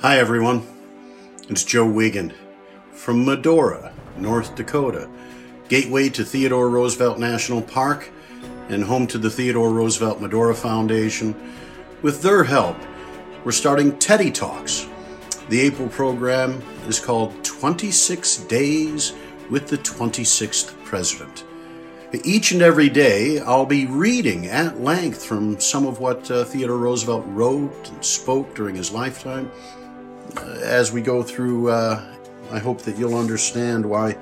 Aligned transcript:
Hi, 0.00 0.20
everyone. 0.20 0.64
It's 1.48 1.64
Joe 1.64 1.84
Wiegand 1.84 2.32
from 2.92 3.24
Medora, 3.24 3.92
North 4.16 4.54
Dakota, 4.54 5.10
gateway 5.68 6.08
to 6.10 6.24
Theodore 6.24 6.70
Roosevelt 6.70 7.18
National 7.18 7.60
Park 7.60 8.08
and 8.68 8.84
home 8.84 9.08
to 9.08 9.18
the 9.18 9.28
Theodore 9.28 9.70
Roosevelt 9.70 10.20
Medora 10.20 10.54
Foundation. 10.54 11.34
With 12.00 12.22
their 12.22 12.44
help, 12.44 12.76
we're 13.44 13.50
starting 13.50 13.98
Teddy 13.98 14.30
Talks. 14.30 14.86
The 15.48 15.60
April 15.62 15.88
program 15.88 16.62
is 16.86 17.00
called 17.00 17.42
26 17.42 18.36
Days 18.44 19.14
with 19.50 19.66
the 19.66 19.78
26th 19.78 20.80
President. 20.84 21.42
Each 22.22 22.52
and 22.52 22.62
every 22.62 22.88
day, 22.88 23.40
I'll 23.40 23.66
be 23.66 23.86
reading 23.86 24.46
at 24.46 24.80
length 24.80 25.24
from 25.24 25.58
some 25.58 25.86
of 25.88 25.98
what 25.98 26.30
uh, 26.30 26.44
Theodore 26.44 26.78
Roosevelt 26.78 27.24
wrote 27.26 27.90
and 27.90 28.04
spoke 28.04 28.54
during 28.54 28.76
his 28.76 28.92
lifetime. 28.92 29.50
As 30.62 30.92
we 30.92 31.00
go 31.00 31.22
through, 31.22 31.70
uh, 31.70 32.02
I 32.50 32.58
hope 32.58 32.82
that 32.82 32.96
you'll 32.96 33.18
understand 33.18 33.84
why 33.84 34.12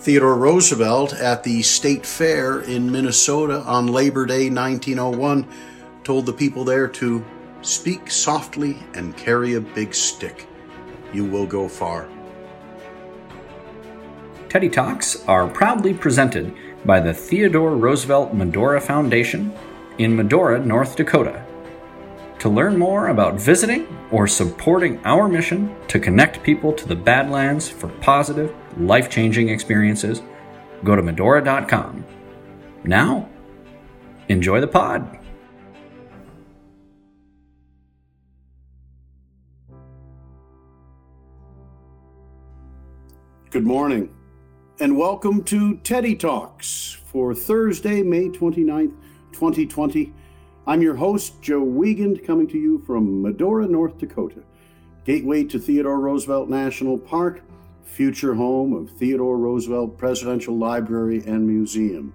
Theodore 0.00 0.36
Roosevelt 0.36 1.12
at 1.14 1.42
the 1.42 1.62
State 1.62 2.06
Fair 2.06 2.60
in 2.60 2.90
Minnesota 2.90 3.60
on 3.60 3.86
Labor 3.88 4.26
Day 4.26 4.48
1901 4.48 5.46
told 6.04 6.26
the 6.26 6.32
people 6.32 6.64
there 6.64 6.88
to 6.88 7.24
speak 7.62 8.10
softly 8.10 8.78
and 8.94 9.16
carry 9.16 9.54
a 9.54 9.60
big 9.60 9.94
stick. 9.94 10.46
You 11.12 11.24
will 11.24 11.46
go 11.46 11.68
far. 11.68 12.08
Teddy 14.48 14.68
Talks 14.68 15.22
are 15.28 15.46
proudly 15.46 15.94
presented 15.94 16.54
by 16.84 16.98
the 17.00 17.12
Theodore 17.12 17.76
Roosevelt 17.76 18.32
Medora 18.34 18.80
Foundation 18.80 19.52
in 19.98 20.16
Medora, 20.16 20.58
North 20.58 20.96
Dakota. 20.96 21.44
To 22.40 22.48
learn 22.48 22.78
more 22.78 23.08
about 23.08 23.34
visiting 23.34 23.86
or 24.10 24.26
supporting 24.26 24.98
our 25.04 25.28
mission 25.28 25.76
to 25.88 26.00
connect 26.00 26.42
people 26.42 26.72
to 26.72 26.88
the 26.88 26.96
Badlands 26.96 27.68
for 27.68 27.88
positive, 28.00 28.54
life 28.78 29.10
changing 29.10 29.50
experiences, 29.50 30.22
go 30.82 30.96
to 30.96 31.02
Medora.com. 31.02 32.02
Now, 32.82 33.28
enjoy 34.30 34.62
the 34.62 34.68
pod. 34.68 35.18
Good 43.50 43.66
morning, 43.66 44.16
and 44.78 44.96
welcome 44.96 45.44
to 45.44 45.76
Teddy 45.78 46.16
Talks 46.16 46.96
for 47.04 47.34
Thursday, 47.34 48.02
May 48.02 48.28
29th, 48.28 48.94
2020. 49.32 50.14
I'm 50.70 50.82
your 50.82 50.94
host, 50.94 51.42
Joe 51.42 51.64
Wiegand, 51.64 52.24
coming 52.24 52.46
to 52.46 52.56
you 52.56 52.78
from 52.86 53.22
Medora, 53.22 53.66
North 53.66 53.98
Dakota, 53.98 54.44
gateway 55.04 55.42
to 55.42 55.58
Theodore 55.58 55.98
Roosevelt 55.98 56.48
National 56.48 56.96
Park, 56.96 57.42
future 57.82 58.34
home 58.34 58.72
of 58.72 58.88
Theodore 58.88 59.36
Roosevelt 59.36 59.98
Presidential 59.98 60.56
Library 60.56 61.24
and 61.26 61.44
Museum. 61.44 62.14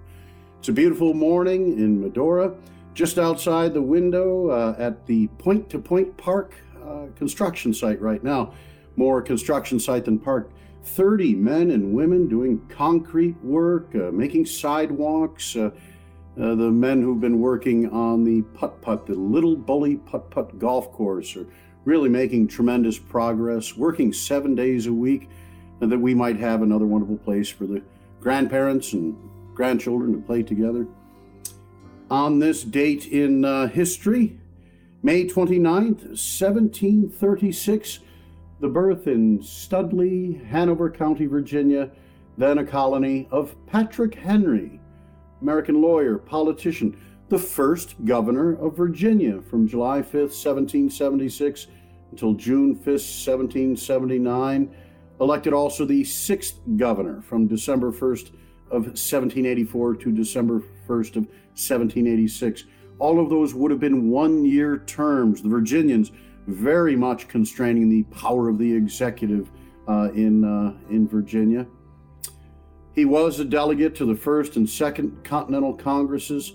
It's 0.58 0.70
a 0.70 0.72
beautiful 0.72 1.12
morning 1.12 1.78
in 1.78 2.00
Medora, 2.00 2.54
just 2.94 3.18
outside 3.18 3.74
the 3.74 3.82
window 3.82 4.48
uh, 4.48 4.74
at 4.78 5.04
the 5.04 5.26
Point 5.36 5.68
to 5.68 5.78
Point 5.78 6.16
Park 6.16 6.54
uh, 6.82 7.08
construction 7.14 7.74
site 7.74 8.00
right 8.00 8.24
now. 8.24 8.54
More 8.96 9.20
construction 9.20 9.78
site 9.78 10.06
than 10.06 10.18
park 10.18 10.50
30 10.82 11.34
men 11.34 11.72
and 11.72 11.92
women 11.92 12.26
doing 12.26 12.66
concrete 12.70 13.36
work, 13.44 13.94
uh, 13.94 14.10
making 14.12 14.46
sidewalks. 14.46 15.56
Uh, 15.56 15.72
uh, 16.40 16.54
the 16.54 16.70
men 16.70 17.02
who've 17.02 17.20
been 17.20 17.40
working 17.40 17.88
on 17.90 18.24
the 18.24 18.42
putt 18.42 18.80
putt, 18.82 19.06
the 19.06 19.14
Little 19.14 19.56
Bully 19.56 19.96
Putt 19.96 20.30
Putt 20.30 20.58
Golf 20.58 20.92
Course, 20.92 21.36
are 21.36 21.46
really 21.84 22.08
making 22.08 22.48
tremendous 22.48 22.98
progress, 22.98 23.76
working 23.76 24.12
seven 24.12 24.54
days 24.54 24.86
a 24.86 24.92
week, 24.92 25.28
and 25.80 25.90
that 25.90 25.98
we 25.98 26.14
might 26.14 26.36
have 26.36 26.62
another 26.62 26.86
wonderful 26.86 27.16
place 27.16 27.48
for 27.48 27.66
the 27.66 27.82
grandparents 28.20 28.92
and 28.92 29.16
grandchildren 29.54 30.12
to 30.12 30.18
play 30.18 30.42
together. 30.42 30.86
On 32.10 32.38
this 32.38 32.62
date 32.62 33.06
in 33.06 33.44
uh, 33.44 33.68
history, 33.68 34.38
May 35.02 35.24
29th, 35.24 36.02
1736, 36.08 38.00
the 38.60 38.68
birth 38.68 39.06
in 39.06 39.42
Studley, 39.42 40.40
Hanover 40.50 40.90
County, 40.90 41.26
Virginia, 41.26 41.90
then 42.36 42.58
a 42.58 42.64
colony 42.64 43.28
of 43.30 43.54
Patrick 43.66 44.14
Henry, 44.14 44.80
American 45.40 45.80
lawyer, 45.80 46.18
politician, 46.18 46.96
the 47.28 47.38
first 47.38 47.96
governor 48.04 48.54
of 48.54 48.76
Virginia 48.76 49.40
from 49.42 49.66
July 49.66 50.00
5th, 50.00 50.32
1776 50.32 51.66
until 52.10 52.34
June 52.34 52.74
5th, 52.74 53.02
1779. 53.26 54.74
Elected 55.20 55.52
also 55.52 55.84
the 55.84 56.04
sixth 56.04 56.60
governor 56.76 57.22
from 57.22 57.46
December 57.46 57.90
1st 57.90 58.28
of 58.70 58.82
1784 58.84 59.96
to 59.96 60.12
December 60.12 60.60
1st 60.86 61.16
of 61.16 61.24
1786. 61.56 62.64
All 62.98 63.20
of 63.20 63.30
those 63.30 63.54
would 63.54 63.70
have 63.70 63.80
been 63.80 64.10
one 64.10 64.44
year 64.44 64.78
terms. 64.86 65.42
The 65.42 65.48
Virginians 65.48 66.12
very 66.46 66.96
much 66.96 67.28
constraining 67.28 67.88
the 67.88 68.04
power 68.04 68.48
of 68.48 68.58
the 68.58 68.72
executive 68.72 69.50
uh, 69.88 70.10
in, 70.14 70.44
uh, 70.44 70.74
in 70.90 71.08
Virginia. 71.08 71.66
He 72.96 73.04
was 73.04 73.38
a 73.38 73.44
delegate 73.44 73.94
to 73.96 74.06
the 74.06 74.16
First 74.16 74.56
and 74.56 74.68
Second 74.68 75.22
Continental 75.22 75.76
Congresses, 75.76 76.54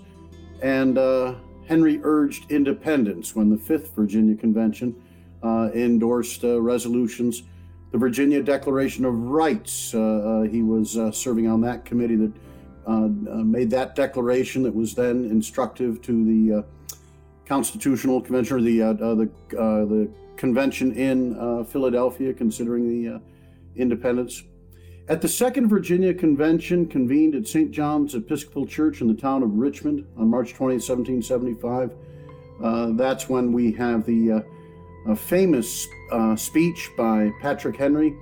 and 0.60 0.98
uh, 0.98 1.36
Henry 1.68 2.00
urged 2.02 2.50
independence 2.50 3.36
when 3.36 3.48
the 3.48 3.56
Fifth 3.56 3.94
Virginia 3.94 4.34
Convention 4.34 5.00
uh, 5.44 5.70
endorsed 5.72 6.42
uh, 6.42 6.60
resolutions. 6.60 7.44
The 7.92 7.98
Virginia 7.98 8.42
Declaration 8.42 9.04
of 9.04 9.14
Rights, 9.14 9.94
uh, 9.94 10.46
he 10.50 10.62
was 10.62 10.98
serving 11.16 11.46
on 11.46 11.60
that 11.60 11.84
committee 11.84 12.16
that 12.16 12.32
made 13.44 13.70
that 13.70 13.94
declaration 13.94 14.64
that 14.64 14.74
was 14.74 14.94
then 14.94 15.26
instructive 15.26 16.02
to 16.02 16.24
the 16.24 16.64
Constitutional 17.46 18.20
Convention 18.20 18.56
or 18.56 18.60
the 18.62 18.82
uh, 18.82 18.86
uh, 18.94 19.14
the 19.14 19.30
uh, 19.56 19.84
the 19.84 20.10
convention 20.36 20.92
in 20.94 21.64
Philadelphia, 21.66 22.32
considering 22.32 22.88
the 22.88 23.20
independence. 23.76 24.42
At 25.08 25.20
the 25.20 25.28
Second 25.28 25.68
Virginia 25.68 26.14
Convention, 26.14 26.86
convened 26.86 27.34
at 27.34 27.46
St. 27.46 27.70
John's 27.70 28.14
Episcopal 28.14 28.66
Church 28.66 29.00
in 29.00 29.08
the 29.08 29.14
town 29.14 29.42
of 29.42 29.54
Richmond 29.54 30.06
on 30.16 30.28
March 30.28 30.54
20, 30.54 30.74
1775, 30.74 31.90
uh, 32.62 32.92
that's 32.92 33.28
when 33.28 33.52
we 33.52 33.72
have 33.72 34.06
the 34.06 34.44
uh, 35.08 35.14
famous 35.16 35.88
uh, 36.12 36.36
speech 36.36 36.90
by 36.96 37.30
Patrick 37.40 37.76
Henry. 37.76 38.16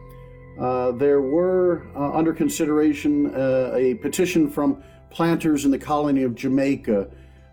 there 0.59 1.21
were 1.21 1.87
under 1.95 2.33
consideration 2.33 3.33
a 3.75 3.95
petition 3.97 4.49
from 4.49 4.83
planters 5.11 5.65
in 5.65 5.71
the 5.71 5.79
colony 5.79 6.23
of 6.23 6.35
Jamaica 6.35 7.11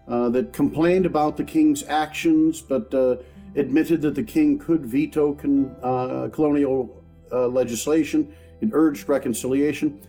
uh, 0.07 0.29
that 0.29 0.53
complained 0.53 1.05
about 1.05 1.35
the 1.35 1.43
king's 1.43 1.83
actions, 1.83 2.61
but 2.61 2.93
uh, 2.93 3.17
admitted 3.55 4.01
that 4.01 4.15
the 4.15 4.23
king 4.23 4.57
could 4.57 4.85
veto 4.85 5.33
con- 5.33 5.75
uh, 5.83 6.29
colonial 6.31 7.03
uh, 7.31 7.47
legislation. 7.47 8.33
It 8.61 8.69
urged 8.73 9.07
reconciliation. 9.07 9.99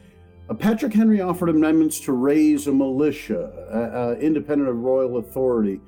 Uh, 0.48 0.54
Patrick 0.54 0.94
Henry 0.94 1.20
offered 1.20 1.50
amendments 1.50 2.00
to 2.00 2.12
raise 2.12 2.66
a 2.66 2.72
militia, 2.72 3.50
uh, 3.70 3.98
uh, 3.98 4.16
independent 4.18 4.68
of 4.68 4.76
royal 4.76 5.18
authority, 5.18 5.80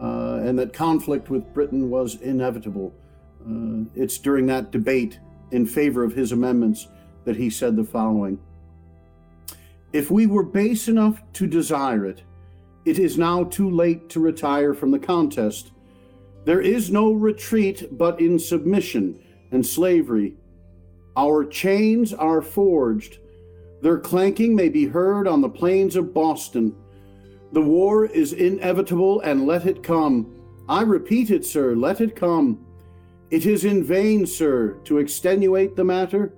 uh, 0.00 0.40
and 0.42 0.58
that 0.58 0.72
conflict 0.72 1.30
with 1.30 1.52
Britain 1.54 1.90
was 1.90 2.16
inevitable. 2.20 2.92
it's 3.94 4.18
during 4.18 4.46
that 4.46 4.70
debate 4.70 5.20
in 5.52 5.64
favor 5.64 6.04
of 6.04 6.12
his 6.12 6.32
amendments 6.32 6.88
that 7.24 7.36
he 7.36 7.48
said 7.48 7.76
the 7.76 7.84
following 7.84 8.38
If 9.92 10.10
we 10.10 10.26
were 10.26 10.42
base 10.42 10.88
enough 10.88 11.22
to 11.34 11.46
desire 11.46 12.04
it, 12.04 12.22
it 12.84 12.98
is 12.98 13.18
now 13.18 13.44
too 13.44 13.70
late 13.70 14.08
to 14.10 14.20
retire 14.20 14.74
from 14.74 14.90
the 14.90 14.98
contest. 14.98 15.72
There 16.44 16.60
is 16.60 16.90
no 16.90 17.12
retreat 17.12 17.86
but 17.92 18.20
in 18.20 18.38
submission 18.38 19.20
and 19.52 19.64
slavery. 19.64 20.34
Our 21.18 21.44
chains 21.44 22.14
are 22.14 22.40
forged. 22.40 23.18
Their 23.82 23.98
clanking 23.98 24.54
may 24.54 24.68
be 24.68 24.86
heard 24.86 25.26
on 25.26 25.40
the 25.40 25.48
plains 25.48 25.96
of 25.96 26.14
Boston. 26.14 26.76
The 27.50 27.60
war 27.60 28.06
is 28.06 28.34
inevitable, 28.34 29.20
and 29.22 29.44
let 29.44 29.66
it 29.66 29.82
come. 29.82 30.32
I 30.68 30.82
repeat 30.82 31.32
it, 31.32 31.44
sir, 31.44 31.74
let 31.74 32.00
it 32.00 32.14
come. 32.14 32.64
It 33.32 33.46
is 33.46 33.64
in 33.64 33.82
vain, 33.82 34.26
sir, 34.26 34.74
to 34.84 34.98
extenuate 34.98 35.74
the 35.74 35.82
matter. 35.82 36.34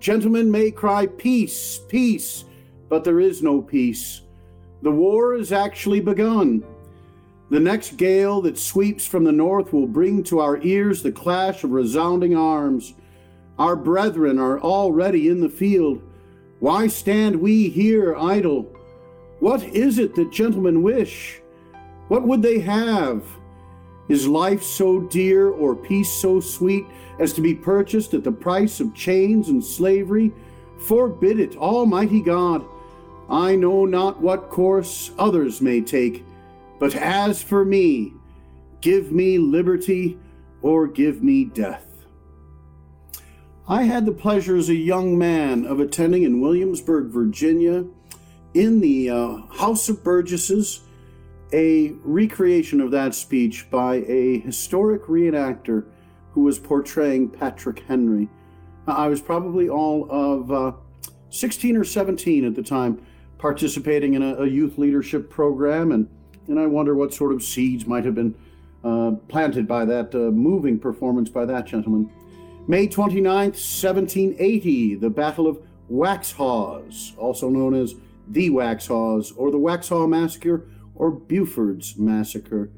Gentlemen 0.00 0.50
may 0.50 0.72
cry 0.72 1.06
peace, 1.06 1.78
peace, 1.88 2.46
but 2.88 3.04
there 3.04 3.20
is 3.20 3.44
no 3.44 3.62
peace. 3.62 4.22
The 4.82 4.90
war 4.90 5.36
is 5.36 5.52
actually 5.52 6.00
begun. 6.00 6.64
The 7.48 7.60
next 7.60 7.96
gale 7.96 8.40
that 8.42 8.58
sweeps 8.58 9.06
from 9.06 9.22
the 9.22 9.30
north 9.30 9.72
will 9.72 9.86
bring 9.86 10.24
to 10.24 10.40
our 10.40 10.60
ears 10.62 11.00
the 11.00 11.12
clash 11.12 11.62
of 11.62 11.70
resounding 11.70 12.36
arms. 12.36 12.94
Our 13.60 13.76
brethren 13.76 14.38
are 14.38 14.58
already 14.58 15.28
in 15.28 15.42
the 15.42 15.50
field. 15.50 16.00
Why 16.60 16.86
stand 16.86 17.42
we 17.42 17.68
here 17.68 18.16
idle? 18.16 18.62
What 19.38 19.62
is 19.62 19.98
it 19.98 20.14
that 20.14 20.32
gentlemen 20.32 20.82
wish? 20.82 21.42
What 22.08 22.26
would 22.26 22.40
they 22.40 22.60
have? 22.60 23.22
Is 24.08 24.26
life 24.26 24.62
so 24.62 25.00
dear 25.00 25.50
or 25.50 25.76
peace 25.76 26.10
so 26.10 26.40
sweet 26.40 26.86
as 27.18 27.34
to 27.34 27.42
be 27.42 27.54
purchased 27.54 28.14
at 28.14 28.24
the 28.24 28.32
price 28.32 28.80
of 28.80 28.94
chains 28.94 29.50
and 29.50 29.62
slavery? 29.62 30.32
Forbid 30.78 31.38
it, 31.38 31.54
Almighty 31.58 32.22
God. 32.22 32.64
I 33.28 33.56
know 33.56 33.84
not 33.84 34.22
what 34.22 34.48
course 34.48 35.10
others 35.18 35.60
may 35.60 35.82
take, 35.82 36.24
but 36.78 36.94
as 36.94 37.42
for 37.42 37.66
me, 37.66 38.14
give 38.80 39.12
me 39.12 39.36
liberty 39.36 40.18
or 40.62 40.86
give 40.86 41.22
me 41.22 41.44
death. 41.44 41.89
I 43.70 43.84
had 43.84 44.04
the 44.04 44.10
pleasure 44.10 44.56
as 44.56 44.68
a 44.68 44.74
young 44.74 45.16
man 45.16 45.64
of 45.64 45.78
attending 45.78 46.24
in 46.24 46.40
Williamsburg, 46.40 47.06
Virginia, 47.06 47.84
in 48.52 48.80
the 48.80 49.10
uh, 49.10 49.36
House 49.52 49.88
of 49.88 50.02
Burgesses, 50.02 50.80
a 51.52 51.92
recreation 52.02 52.80
of 52.80 52.90
that 52.90 53.14
speech 53.14 53.70
by 53.70 54.02
a 54.08 54.40
historic 54.40 55.04
reenactor 55.04 55.84
who 56.32 56.40
was 56.40 56.58
portraying 56.58 57.28
Patrick 57.28 57.84
Henry. 57.86 58.28
I 58.88 59.06
was 59.06 59.22
probably 59.22 59.68
all 59.68 60.10
of 60.10 60.50
uh, 60.50 60.72
16 61.28 61.76
or 61.76 61.84
17 61.84 62.44
at 62.44 62.56
the 62.56 62.64
time, 62.64 63.00
participating 63.38 64.14
in 64.14 64.22
a, 64.22 64.34
a, 64.38 64.48
youth 64.48 64.78
leadership 64.78 65.30
program, 65.30 65.92
and, 65.92 66.08
and 66.48 66.58
I 66.58 66.66
wonder 66.66 66.96
what 66.96 67.14
sort 67.14 67.32
of 67.32 67.40
seeds 67.40 67.86
might 67.86 68.04
have 68.04 68.16
been 68.16 68.34
uh, 68.82 69.12
planted 69.28 69.68
by 69.68 69.84
that 69.84 70.12
uh, 70.12 70.32
moving 70.32 70.76
performance 70.76 71.28
by 71.28 71.44
that 71.44 71.66
gentleman. 71.66 72.10
May 72.70 72.86
29th, 72.86 73.58
1780, 73.58 74.94
the 74.94 75.10
Battle 75.10 75.48
of 75.48 75.58
Waxhaws, 75.90 77.18
also 77.18 77.48
known 77.48 77.74
as 77.74 77.96
the 78.28 78.48
Waxhaws, 78.48 79.32
or 79.36 79.50
the 79.50 79.58
Waxhaw 79.58 80.08
Massacre, 80.08 80.68
or 80.94 81.10
Buford's 81.10 81.96
Massacre. 81.96 82.70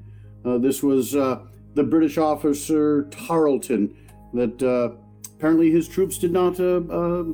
Uh, 0.46 0.56
this 0.56 0.82
was 0.82 1.14
uh, 1.14 1.42
the 1.74 1.82
British 1.82 2.16
officer 2.16 3.06
Tarleton 3.10 3.94
that 4.32 4.62
uh, 4.62 4.96
apparently 5.36 5.70
his 5.70 5.86
troops 5.88 6.16
did 6.16 6.32
not 6.32 6.58
uh, 6.58 6.80
uh, 6.90 7.24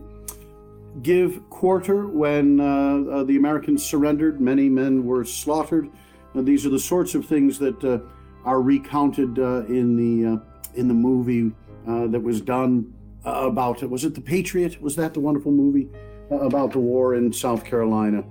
give 1.00 1.48
quarter 1.50 2.08
when 2.08 2.58
uh, 2.58 3.22
the 3.22 3.36
Americans 3.36 3.84
surrendered. 3.84 4.40
Many 4.40 4.68
men 4.68 5.06
were 5.06 5.24
slaughtered. 5.24 5.88
these 6.34 6.66
are 6.66 6.70
the 6.70 6.80
sorts 6.80 7.14
of 7.14 7.24
things 7.24 7.60
that 7.60 8.02
are 8.44 8.60
recounted 8.60 9.38
in 9.38 9.94
the 9.94 10.42
in 10.74 10.88
the 10.88 10.94
movie 10.94 11.52
uh, 11.88 12.06
that 12.08 12.20
was 12.20 12.40
done 12.40 12.92
uh, 13.24 13.46
about 13.46 13.82
it. 13.82 13.90
Was 13.90 14.04
it 14.04 14.14
The 14.14 14.20
Patriot? 14.20 14.80
Was 14.82 14.96
that 14.96 15.14
the 15.14 15.20
wonderful 15.20 15.52
movie 15.52 15.88
uh, 16.30 16.36
about 16.36 16.72
the 16.72 16.78
war 16.78 17.14
in 17.14 17.32
South 17.32 17.64
Carolina? 17.64 18.24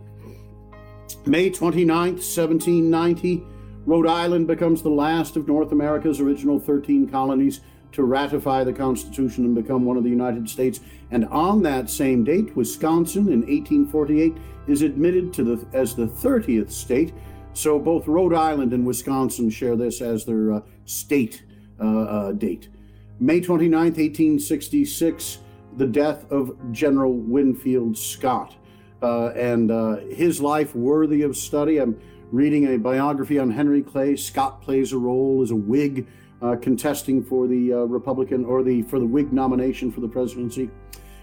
May 1.25 1.49
29th, 1.49 2.21
1790, 2.23 3.43
Rhode 3.85 4.07
Island 4.07 4.47
becomes 4.47 4.81
the 4.81 4.89
last 4.89 5.37
of 5.37 5.47
North 5.47 5.71
America's 5.71 6.19
original 6.19 6.59
13 6.59 7.09
colonies 7.09 7.61
to 7.93 8.03
ratify 8.03 8.63
the 8.63 8.73
Constitution 8.73 9.45
and 9.45 9.55
become 9.55 9.85
one 9.85 9.97
of 9.97 10.03
the 10.03 10.09
United 10.09 10.49
States. 10.49 10.81
And 11.09 11.25
on 11.25 11.63
that 11.63 11.89
same 11.89 12.23
date, 12.23 12.55
Wisconsin 12.55 13.29
in 13.31 13.39
1848 13.41 14.35
is 14.67 14.81
admitted 14.81 15.33
to 15.33 15.43
the, 15.43 15.65
as 15.73 15.95
the 15.95 16.07
30th 16.07 16.71
state. 16.71 17.13
So 17.53 17.79
both 17.79 18.07
Rhode 18.07 18.33
Island 18.33 18.73
and 18.73 18.85
Wisconsin 18.85 19.49
share 19.49 19.75
this 19.75 20.01
as 20.01 20.25
their 20.25 20.51
uh, 20.51 20.61
state 20.85 21.43
uh, 21.79 22.01
uh, 22.01 22.31
date. 22.33 22.69
May 23.19 23.41
29, 23.41 23.79
1866, 23.79 25.39
the 25.77 25.87
death 25.87 26.31
of 26.31 26.55
General 26.71 27.13
Winfield 27.13 27.97
Scott. 27.97 28.55
Uh, 29.01 29.27
and 29.29 29.71
uh, 29.71 29.97
his 30.09 30.41
life 30.41 30.75
worthy 30.75 31.21
of 31.21 31.35
study. 31.37 31.77
I'm 31.77 31.99
reading 32.31 32.73
a 32.73 32.77
biography 32.77 33.39
on 33.39 33.51
Henry 33.51 33.81
Clay. 33.81 34.15
Scott 34.15 34.61
plays 34.61 34.91
a 34.91 34.97
role 34.97 35.41
as 35.41 35.51
a 35.51 35.55
Whig 35.55 36.07
uh, 36.41 36.55
contesting 36.55 37.23
for 37.23 37.47
the 37.47 37.73
uh, 37.73 37.77
Republican 37.77 38.45
or 38.45 38.63
the 38.63 38.81
for 38.83 38.99
the 38.99 39.05
Whig 39.05 39.33
nomination 39.33 39.91
for 39.91 40.01
the 40.01 40.07
presidency. 40.07 40.69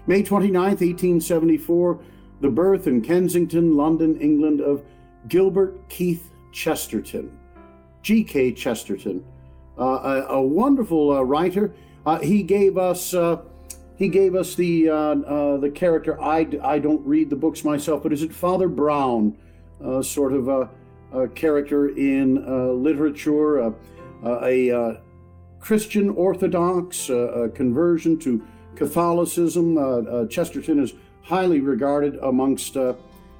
May 0.07 0.23
29, 0.23 0.61
1874, 0.61 1.99
the 2.41 2.49
birth 2.49 2.87
in 2.87 3.01
Kensington, 3.01 3.75
London, 3.75 4.19
England 4.19 4.61
of 4.61 4.83
Gilbert 5.27 5.89
Keith 5.89 6.31
Chesterton, 6.51 7.37
G.K. 8.03 8.53
Chesterton, 8.53 9.25
uh, 9.77 9.83
a, 10.29 10.35
a, 10.35 10.41
wonderful 10.41 11.11
uh, 11.11 11.21
writer. 11.21 11.73
Uh, 12.05 12.19
he 12.19 12.43
gave 12.43 12.77
us 12.77 13.13
uh, 13.13 13.41
he 13.97 14.09
gave 14.09 14.35
us 14.35 14.55
the 14.55 14.89
uh, 14.89 14.93
uh, 14.93 15.57
the 15.57 15.69
character. 15.69 16.21
I, 16.21 16.47
I 16.61 16.79
don't 16.79 17.05
read 17.05 17.29
the 17.29 17.35
books 17.35 17.63
myself, 17.63 18.03
but 18.03 18.13
is 18.13 18.21
it 18.21 18.33
Father 18.33 18.67
Brown, 18.67 19.37
uh, 19.83 20.01
sort 20.01 20.33
of 20.33 20.47
a, 20.47 20.69
a 21.13 21.27
character 21.29 21.89
in 21.89 22.43
uh, 22.45 22.67
literature, 22.67 23.61
uh, 23.61 23.71
a 24.23 24.99
Christian 25.59 26.09
Orthodox 26.09 27.07
conversion 27.55 28.19
to 28.19 28.45
Catholicism. 28.75 30.27
Chesterton 30.29 30.79
is 30.79 30.93
highly 31.23 31.59
regarded 31.59 32.17
amongst 32.21 32.77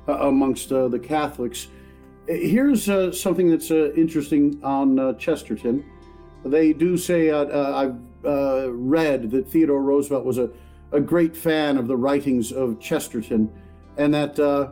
amongst 0.07 0.69
the 0.69 0.99
Catholics. 1.03 1.67
Here's 2.27 2.85
something 3.19 3.49
that's 3.49 3.69
interesting 3.69 4.59
on 4.63 5.17
Chesterton. 5.19 5.85
They 6.43 6.73
do 6.73 6.97
say 6.97 7.31
I've 7.31 7.97
uh, 8.25 8.71
read 8.71 9.31
that 9.31 9.47
Theodore 9.49 9.81
Roosevelt 9.81 10.25
was 10.25 10.37
a, 10.37 10.49
a 10.91 10.99
great 10.99 11.35
fan 11.35 11.77
of 11.77 11.87
the 11.87 11.97
writings 11.97 12.51
of 12.51 12.79
Chesterton, 12.79 13.51
and 13.97 14.13
that 14.13 14.39
uh, 14.39 14.71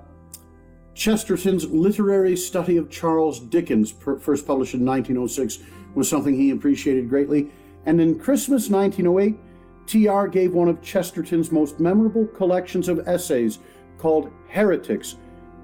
Chesterton's 0.93 1.65
literary 1.69 2.35
study 2.35 2.77
of 2.77 2.89
Charles 2.89 3.39
Dickens, 3.39 3.91
per, 3.91 4.19
first 4.19 4.45
published 4.45 4.73
in 4.73 4.85
1906, 4.85 5.59
was 5.95 6.09
something 6.09 6.35
he 6.35 6.51
appreciated 6.51 7.09
greatly. 7.09 7.51
And 7.85 7.99
in 7.99 8.19
Christmas 8.19 8.69
1908, 8.69 9.37
TR 9.85 10.27
gave 10.27 10.53
one 10.53 10.69
of 10.69 10.81
Chesterton's 10.81 11.51
most 11.51 11.79
memorable 11.79 12.27
collections 12.27 12.87
of 12.87 13.07
essays 13.07 13.59
called 13.97 14.31
Heretics 14.49 15.15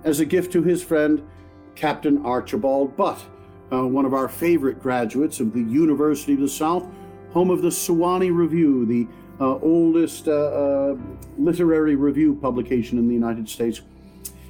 as 0.03 0.19
a 0.19 0.25
gift 0.25 0.51
to 0.53 0.63
his 0.63 0.83
friend 0.83 1.27
Captain 1.75 2.25
Archibald 2.25 2.97
Butt, 2.97 3.24
uh, 3.71 3.86
one 3.86 4.06
of 4.06 4.13
our 4.13 4.27
favorite 4.27 4.81
graduates 4.81 5.39
of 5.39 5.53
the 5.53 5.62
University 5.62 6.33
of 6.33 6.39
the 6.39 6.50
South, 6.50 6.88
home 7.31 7.50
of 7.50 7.62
the 7.62 7.70
Sewanee 7.70 8.36
Review, 8.36 8.86
the 8.86 9.08
uh, 9.40 9.58
oldest 9.60 10.28
uh, 10.28 10.31
uh 10.31 10.96
literary 11.38 11.96
review 11.96 12.36
publication 12.36 12.98
in 12.98 13.08
the 13.08 13.14
United 13.14 13.48
States. 13.48 13.81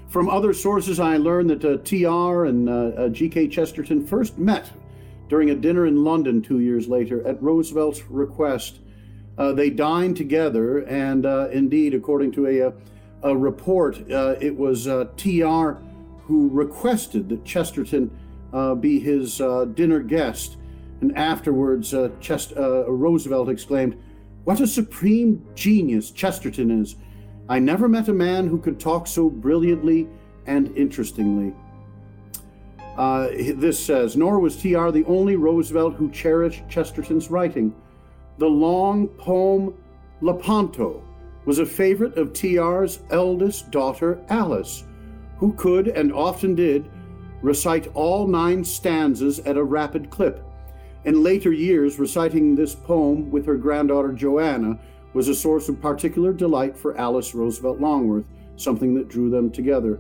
From 0.08 0.28
other 0.30 0.54
sources, 0.54 1.00
I 1.00 1.18
learned 1.18 1.52
that 1.52 1.66
uh, 1.66 1.78
T.R. 1.84 2.46
and 2.46 2.68
uh, 2.68 3.10
G.K. 3.10 3.50
Chesterton 3.50 4.08
first 4.08 4.40
met 4.40 4.72
during 5.28 5.52
a 5.52 5.56
dinner 5.56 5.86
in 5.86 6.04
London 6.04 6.42
two 6.42 6.60
years 6.60 6.88
later 6.88 7.26
at 7.28 7.42
Roosevelt's 7.44 8.02
request. 8.10 8.80
they 9.38 9.70
dined 9.70 10.18
together, 10.18 10.80
and 10.80 11.26
indeed, 11.54 11.94
according 11.94 12.32
to 12.32 12.48
a, 12.48 12.74
a 13.22 13.38
report, 13.38 14.00
it 14.10 14.56
was 14.58 14.88
T.R. 15.16 15.80
who 16.24 16.50
requested 16.50 17.30
that 17.30 17.46
Chesterton 17.46 18.10
be 18.80 19.00
his 19.00 19.38
dinner 19.76 20.00
guest 20.00 20.58
and 21.02 21.18
afterwards, 21.18 21.94
uh, 21.94 22.10
Chest- 22.20 22.54
uh, 22.58 22.90
Roosevelt 22.90 23.50
exclaimed, 23.50 23.98
What 24.44 24.60
a 24.60 24.68
supreme 24.68 25.46
genius 25.56 26.12
Chesterton 26.12 26.72
is! 26.72 26.96
I 27.48 27.60
never 27.60 27.88
met 27.88 28.10
a 28.10 28.14
man 28.14 28.48
who 28.48 28.60
could 28.60 28.80
talk 28.80 29.08
so 29.08 29.30
brilliantly 29.30 30.08
and 30.46 30.76
interestingly. 30.78 31.54
Uh, 32.98 33.30
this 33.56 33.80
says, 33.80 34.18
Nor 34.18 34.40
was 34.40 34.58
T.R. 34.58 34.92
the 34.92 35.06
only 35.06 35.36
Roosevelt 35.36 35.96
who 35.96 36.12
cherished 36.12 36.68
Chesterton's 36.68 37.32
writing. 37.32 37.74
The 38.38 38.50
long 38.50 39.08
poem 39.08 39.74
Lepanto 40.22 41.02
was 41.46 41.60
a 41.60 41.66
favorite 41.66 42.18
of 42.18 42.34
T.R.'s 42.34 43.00
eldest 43.10 43.72
daughter, 43.72 44.20
Alice, 44.28 44.84
who 45.38 45.54
could 45.54 45.88
and 45.88 46.12
often 46.12 46.56
did 46.56 46.90
recite 47.42 47.88
all 47.96 48.28
nine 48.28 48.64
stanzas 48.66 49.40
at 49.40 49.56
a 49.56 49.64
rapid 49.64 50.10
clip 50.10 50.44
in 51.06 51.24
later 51.24 51.52
years, 51.52 52.00
reciting 52.00 52.56
this 52.56 52.76
poem 52.76 53.32
with 53.32 53.46
her 53.46 53.56
granddaughter 53.56 54.12
Joanna 54.12 54.80
was 55.14 55.28
a 55.28 55.36
source 55.36 55.70
of 55.70 55.82
particular 55.82 56.34
delight 56.34 56.78
for 56.78 56.98
Alice 56.98 57.34
Roosevelt 57.34 57.80
Longworth, 57.80 58.26
something 58.58 58.94
that 58.96 59.08
drew 59.08 59.30
them 59.30 59.50
together. 59.50 60.00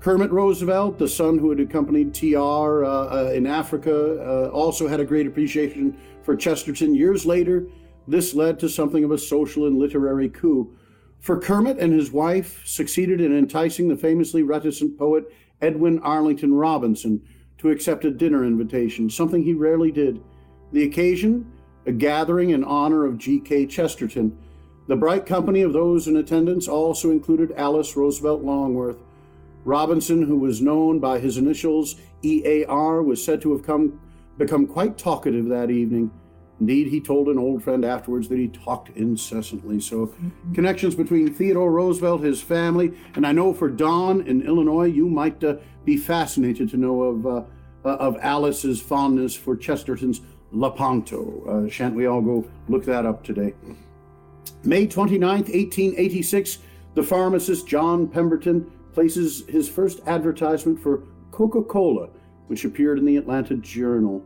Kermit 0.00 0.30
Roosevelt, 0.30 0.98
the 0.98 1.08
son 1.08 1.38
who 1.38 1.50
had 1.50 1.60
accompanied 1.60 2.12
TR 2.12 2.84
uh, 2.84 2.88
uh, 2.88 3.32
in 3.34 3.46
Africa, 3.46 4.20
uh, 4.20 4.50
also 4.50 4.86
had 4.86 5.00
a 5.00 5.04
great 5.04 5.26
appreciation 5.26 5.96
for 6.22 6.36
Chesterton. 6.36 6.94
Years 6.94 7.24
later, 7.24 7.66
this 8.06 8.34
led 8.34 8.58
to 8.58 8.68
something 8.68 9.04
of 9.04 9.12
a 9.12 9.18
social 9.18 9.66
and 9.66 9.78
literary 9.78 10.28
coup. 10.28 10.76
For 11.20 11.40
Kermit 11.40 11.78
and 11.78 11.92
his 11.92 12.12
wife 12.12 12.60
succeeded 12.66 13.20
in 13.20 13.36
enticing 13.36 13.88
the 13.88 13.96
famously 13.96 14.42
reticent 14.42 14.98
poet 14.98 15.24
Edwin 15.62 15.98
Arlington 16.00 16.52
Robinson, 16.52 17.22
to 17.64 17.70
accept 17.70 18.04
a 18.04 18.10
dinner 18.10 18.44
invitation, 18.44 19.08
something 19.08 19.42
he 19.42 19.54
rarely 19.54 19.90
did. 19.90 20.22
The 20.72 20.82
occasion, 20.82 21.50
a 21.86 21.92
gathering 21.92 22.50
in 22.50 22.62
honor 22.62 23.06
of 23.06 23.16
G.K. 23.16 23.66
Chesterton. 23.66 24.36
The 24.86 24.96
bright 24.96 25.24
company 25.24 25.62
of 25.62 25.72
those 25.72 26.06
in 26.06 26.18
attendance 26.18 26.68
also 26.68 27.10
included 27.10 27.52
Alice 27.56 27.96
Roosevelt 27.96 28.42
Longworth. 28.42 28.98
Robinson, 29.64 30.20
who 30.20 30.36
was 30.36 30.60
known 30.60 31.00
by 31.00 31.18
his 31.18 31.38
initials 31.38 31.96
EAR, 32.22 33.02
was 33.02 33.24
said 33.24 33.40
to 33.40 33.52
have 33.52 33.64
come 33.64 33.98
become 34.36 34.66
quite 34.66 34.98
talkative 34.98 35.46
that 35.46 35.70
evening. 35.70 36.10
Indeed, 36.60 36.88
he 36.88 37.00
told 37.00 37.28
an 37.28 37.38
old 37.38 37.64
friend 37.64 37.82
afterwards 37.82 38.28
that 38.28 38.38
he 38.38 38.48
talked 38.48 38.90
incessantly. 38.90 39.80
So, 39.80 40.08
mm-hmm. 40.08 40.52
connections 40.52 40.94
between 40.94 41.32
Theodore 41.32 41.72
Roosevelt, 41.72 42.22
his 42.22 42.42
family, 42.42 42.92
and 43.14 43.26
I 43.26 43.32
know 43.32 43.54
for 43.54 43.70
Don 43.70 44.20
in 44.26 44.42
Illinois, 44.42 44.84
you 44.84 45.08
might 45.08 45.42
uh, 45.42 45.56
be 45.84 45.96
fascinated 45.96 46.68
to 46.70 46.76
know 46.76 47.02
of 47.02 47.26
uh, 47.26 47.42
of 47.84 48.18
Alice's 48.22 48.80
fondness 48.80 49.34
for 49.34 49.56
Chesterton's 49.56 50.20
Lepanto. 50.52 51.44
Uh, 51.66 51.68
shan't 51.68 51.94
we 51.94 52.06
all 52.06 52.20
go 52.20 52.48
look 52.68 52.84
that 52.84 53.06
up 53.06 53.22
today? 53.22 53.54
May 54.62 54.86
29th, 54.86 55.50
1886, 55.52 56.58
the 56.94 57.02
pharmacist 57.02 57.66
John 57.66 58.08
Pemberton 58.08 58.70
places 58.92 59.44
his 59.48 59.68
first 59.68 60.00
advertisement 60.06 60.80
for 60.80 61.02
Coca 61.32 61.62
Cola, 61.62 62.08
which 62.46 62.64
appeared 62.64 62.98
in 62.98 63.04
the 63.04 63.16
Atlanta 63.16 63.56
Journal. 63.56 64.24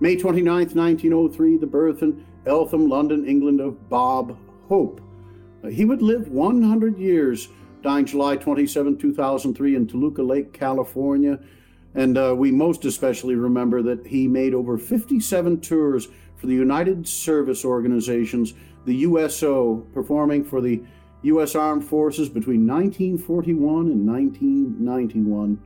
May 0.00 0.16
29th, 0.16 0.74
1903, 0.74 1.56
the 1.58 1.66
birth 1.66 2.02
in 2.02 2.24
Eltham, 2.46 2.88
London, 2.88 3.26
England, 3.26 3.60
of 3.60 3.88
Bob 3.88 4.36
Hope. 4.68 5.00
Uh, 5.64 5.68
he 5.68 5.84
would 5.84 6.02
live 6.02 6.28
100 6.28 6.98
years, 6.98 7.48
dying 7.82 8.04
July 8.04 8.36
27, 8.36 8.98
2003, 8.98 9.76
in 9.76 9.86
Toluca 9.86 10.22
Lake, 10.22 10.52
California. 10.52 11.38
And 11.94 12.16
uh, 12.16 12.34
we 12.36 12.50
most 12.50 12.84
especially 12.84 13.34
remember 13.34 13.82
that 13.82 14.06
he 14.06 14.26
made 14.26 14.54
over 14.54 14.78
57 14.78 15.60
tours 15.60 16.08
for 16.36 16.46
the 16.46 16.54
United 16.54 17.06
Service 17.06 17.64
Organizations, 17.64 18.54
the 18.84 18.96
USO, 18.96 19.86
performing 19.92 20.44
for 20.44 20.60
the 20.60 20.82
U.S. 21.22 21.54
Armed 21.54 21.84
Forces 21.84 22.28
between 22.28 22.66
1941 22.66 23.86
and 23.86 24.06
1991. 24.06 25.60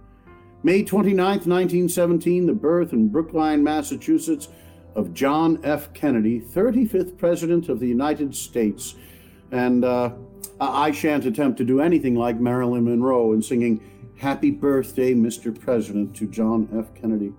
May 0.62 0.82
29, 0.82 1.24
1917, 1.26 2.46
the 2.46 2.52
birth 2.52 2.92
in 2.92 3.08
Brookline, 3.08 3.62
Massachusetts, 3.62 4.48
of 4.96 5.12
John 5.12 5.60
F. 5.62 5.92
Kennedy, 5.92 6.40
35th 6.40 7.18
President 7.18 7.68
of 7.68 7.80
the 7.80 7.86
United 7.86 8.34
States. 8.34 8.96
And 9.52 9.84
uh, 9.84 10.12
I 10.58 10.90
shan't 10.90 11.26
attempt 11.26 11.58
to 11.58 11.64
do 11.64 11.80
anything 11.80 12.16
like 12.16 12.40
Marilyn 12.40 12.84
Monroe 12.84 13.32
in 13.32 13.42
singing 13.42 13.80
Happy 14.18 14.50
Birthday, 14.50 15.14
Mr. 15.14 15.58
President, 15.58 16.16
to 16.16 16.26
John 16.26 16.68
F. 16.76 16.94
Kennedy. 16.94 17.32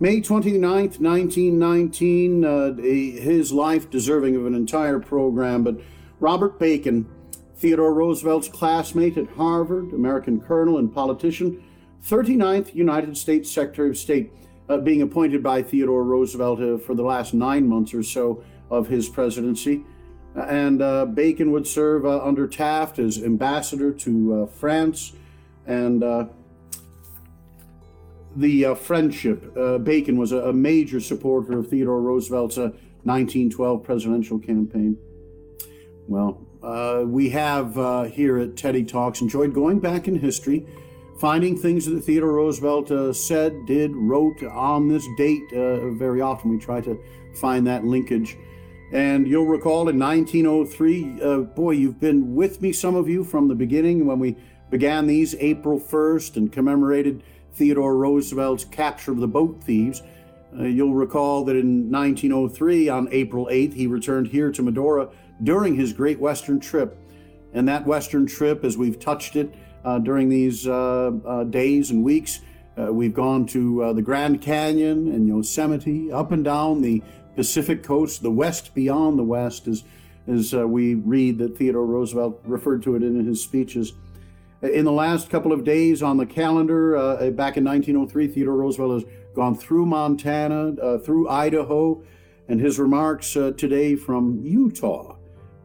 May 0.00 0.20
29th, 0.20 1.00
1919, 1.00 2.44
uh, 2.44 2.74
his 2.74 3.50
life 3.52 3.90
deserving 3.90 4.36
of 4.36 4.46
an 4.46 4.54
entire 4.54 5.00
program, 5.00 5.64
but 5.64 5.80
Robert 6.20 6.58
Bacon, 6.60 7.08
Theodore 7.56 7.92
Roosevelt's 7.92 8.46
classmate 8.46 9.18
at 9.18 9.28
Harvard, 9.30 9.92
American 9.92 10.40
colonel 10.40 10.78
and 10.78 10.94
politician, 10.94 11.64
39th 12.06 12.76
United 12.76 13.16
States 13.16 13.50
Secretary 13.50 13.90
of 13.90 13.98
State, 13.98 14.32
uh, 14.68 14.78
being 14.78 15.02
appointed 15.02 15.42
by 15.42 15.62
Theodore 15.62 16.04
Roosevelt 16.04 16.60
uh, 16.60 16.78
for 16.78 16.94
the 16.94 17.02
last 17.02 17.34
nine 17.34 17.66
months 17.66 17.92
or 17.92 18.04
so 18.04 18.44
of 18.70 18.86
his 18.86 19.08
presidency. 19.08 19.84
And 20.36 20.80
uh, 20.80 21.06
Bacon 21.06 21.50
would 21.50 21.66
serve 21.66 22.06
uh, 22.06 22.22
under 22.22 22.46
Taft 22.46 23.00
as 23.00 23.20
ambassador 23.20 23.92
to 23.92 24.42
uh, 24.42 24.46
France 24.46 25.12
and 25.68 26.02
uh, 26.02 26.24
the 28.34 28.64
uh, 28.64 28.74
friendship. 28.74 29.56
Uh, 29.56 29.78
Bacon 29.78 30.18
was 30.18 30.32
a, 30.32 30.38
a, 30.48 30.52
major 30.52 30.98
supporter 30.98 31.58
of 31.58 31.68
Theodore 31.68 32.00
Roosevelt's 32.00 32.56
1912 32.56 33.78
uh, 33.80 33.82
presidential 33.82 34.38
campaign. 34.38 34.96
Well, 36.08 36.40
uh, 36.62 37.04
we 37.06 37.28
have 37.30 37.78
uh, 37.78 38.04
here 38.04 38.38
at 38.38 38.56
Teddy 38.56 38.82
Talks 38.82 39.20
enjoyed 39.20 39.52
going 39.52 39.78
back 39.78 40.08
in 40.08 40.18
history, 40.18 40.66
finding 41.20 41.56
things 41.56 41.84
that 41.86 42.00
Theodore 42.00 42.32
Roosevelt 42.32 43.14
said, 43.14 43.54
did, 43.66 43.94
wrote 43.94 44.42
on 44.42 44.88
this 44.88 45.06
date. 45.16 45.42
very 45.50 46.20
often 46.20 46.50
we 46.50 46.58
try 46.58 46.80
to 46.80 46.98
find 47.40 47.66
that 47.66 47.84
linkage. 47.84 48.38
And 48.90 49.28
you'll 49.28 49.46
recall 49.46 49.90
in 49.90 49.98
1903, 49.98 51.44
boy, 51.54 51.72
you've 51.72 52.00
been 52.00 52.34
with 52.34 52.62
me, 52.62 52.72
some 52.72 52.94
of 52.94 53.06
you, 53.06 53.22
from 53.22 53.48
the 53.48 53.54
beginning 53.54 54.06
when 54.06 54.18
we 54.18 54.36
began 54.70 55.06
these 55.06 55.34
April 55.36 55.80
1st 55.80 56.36
and 56.36 56.52
commemorated 56.52 57.22
Theodore 57.54 57.96
Roosevelt's 57.96 58.64
capture 58.64 59.12
of 59.12 59.18
the 59.18 59.28
boat 59.28 59.62
thieves. 59.62 60.02
Uh, 60.56 60.64
you'll 60.64 60.94
recall 60.94 61.44
that 61.44 61.56
in 61.56 61.90
1903, 61.90 62.88
on 62.88 63.08
April 63.10 63.48
8th, 63.50 63.74
he 63.74 63.86
returned 63.86 64.28
here 64.28 64.50
to 64.50 64.62
Medora 64.62 65.08
during 65.42 65.74
his 65.74 65.92
Great 65.92 66.18
Western 66.18 66.60
trip. 66.60 66.98
And 67.52 67.68
that 67.68 67.86
Western 67.86 68.26
trip, 68.26 68.64
as 68.64 68.76
we've 68.76 68.98
touched 68.98 69.36
it 69.36 69.54
uh, 69.84 69.98
during 69.98 70.28
these 70.28 70.66
uh, 70.66 71.12
uh 71.24 71.44
days 71.44 71.90
and 71.90 72.04
weeks, 72.04 72.40
uh, 72.78 72.92
we've 72.92 73.14
gone 73.14 73.44
to 73.46 73.82
uh, 73.82 73.92
the 73.92 74.02
Grand 74.02 74.40
Canyon 74.40 75.08
and 75.08 75.26
Yosemite, 75.26 76.12
up 76.12 76.30
and 76.30 76.44
down 76.44 76.80
the 76.80 77.02
Pacific 77.34 77.82
coast, 77.82 78.22
the 78.22 78.30
west 78.30 78.74
beyond 78.74 79.18
the 79.18 79.24
west, 79.24 79.66
as, 79.66 79.84
as 80.26 80.52
we 80.54 80.94
read 80.94 81.38
that 81.38 81.56
Theodore 81.56 81.86
Roosevelt 81.86 82.40
referred 82.44 82.82
to 82.84 82.94
it 82.94 83.02
in 83.02 83.24
his 83.24 83.42
speeches. 83.42 83.94
In 84.60 84.84
the 84.84 84.92
last 84.92 85.30
couple 85.30 85.52
of 85.52 85.62
days 85.62 86.02
on 86.02 86.16
the 86.16 86.26
calendar, 86.26 86.96
uh, 86.96 87.30
back 87.30 87.56
in 87.56 87.64
1903, 87.64 88.26
Theodore 88.26 88.56
Roosevelt 88.56 89.02
has 89.02 89.12
gone 89.32 89.54
through 89.54 89.86
Montana, 89.86 90.74
uh, 90.82 90.98
through 90.98 91.28
Idaho, 91.28 92.02
and 92.48 92.60
his 92.60 92.80
remarks 92.80 93.36
uh, 93.36 93.52
today 93.56 93.94
from 93.94 94.40
Utah, 94.42 95.16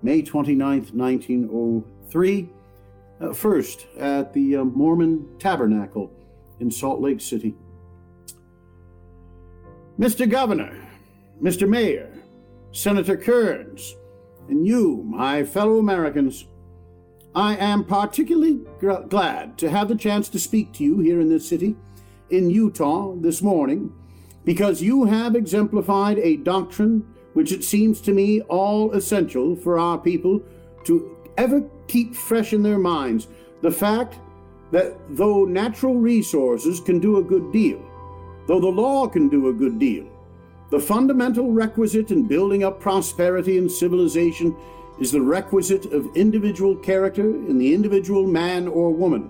May 0.03 0.21
29th, 0.21 0.93
1903. 0.93 2.50
Uh, 3.19 3.33
first, 3.33 3.88
at 3.97 4.31
the 4.31 4.57
uh, 4.57 4.63
Mormon 4.63 5.27
Tabernacle 5.39 6.12
in 6.59 6.69
Salt 6.69 7.01
Lake 7.01 7.21
City. 7.21 7.55
Mr. 9.97 10.29
Governor, 10.29 10.88
Mr. 11.41 11.67
Mayor, 11.67 12.13
Senator 12.71 13.17
Kearns, 13.17 13.95
and 14.50 14.67
you, 14.67 15.03
my 15.03 15.43
fellow 15.43 15.79
Americans, 15.79 16.45
I 17.35 17.55
am 17.55 17.83
particularly 17.83 18.61
gr- 18.79 19.07
glad 19.09 19.57
to 19.57 19.69
have 19.69 19.87
the 19.87 19.95
chance 19.95 20.29
to 20.29 20.39
speak 20.39 20.71
to 20.73 20.83
you 20.83 20.99
here 20.99 21.19
in 21.19 21.29
this 21.29 21.47
city, 21.47 21.75
in 22.29 22.49
Utah, 22.49 23.15
this 23.15 23.41
morning, 23.41 23.91
because 24.45 24.81
you 24.81 25.05
have 25.05 25.35
exemplified 25.35 26.19
a 26.19 26.37
doctrine 26.37 27.05
which 27.33 27.51
it 27.51 27.63
seems 27.63 27.99
to 28.01 28.13
me 28.13 28.41
all 28.41 28.91
essential 28.91 29.55
for 29.55 29.79
our 29.79 29.97
people 29.97 30.41
to 30.83 31.17
ever 31.37 31.63
keep 31.87 32.13
fresh 32.13 32.53
in 32.53 32.61
their 32.61 32.77
minds 32.77 33.27
the 33.61 33.71
fact 33.71 34.19
that 34.71 34.95
though 35.09 35.45
natural 35.45 35.95
resources 35.95 36.79
can 36.79 36.99
do 36.99 37.17
a 37.17 37.23
good 37.23 37.51
deal, 37.51 37.81
though 38.47 38.59
the 38.59 38.67
law 38.67 39.07
can 39.07 39.29
do 39.29 39.47
a 39.47 39.53
good 39.53 39.79
deal, 39.79 40.05
the 40.69 40.79
fundamental 40.79 41.51
requisite 41.51 42.11
in 42.11 42.27
building 42.27 42.63
up 42.63 42.79
prosperity 42.79 43.57
and 43.57 43.71
civilization 43.71 44.55
is 45.00 45.12
the 45.12 45.21
requisite 45.21 45.85
of 45.85 46.15
individual 46.15 46.75
character 46.75 47.27
in 47.27 47.57
the 47.57 47.73
individual 47.73 48.27
man 48.27 48.67
or 48.67 48.91
woman. 48.91 49.29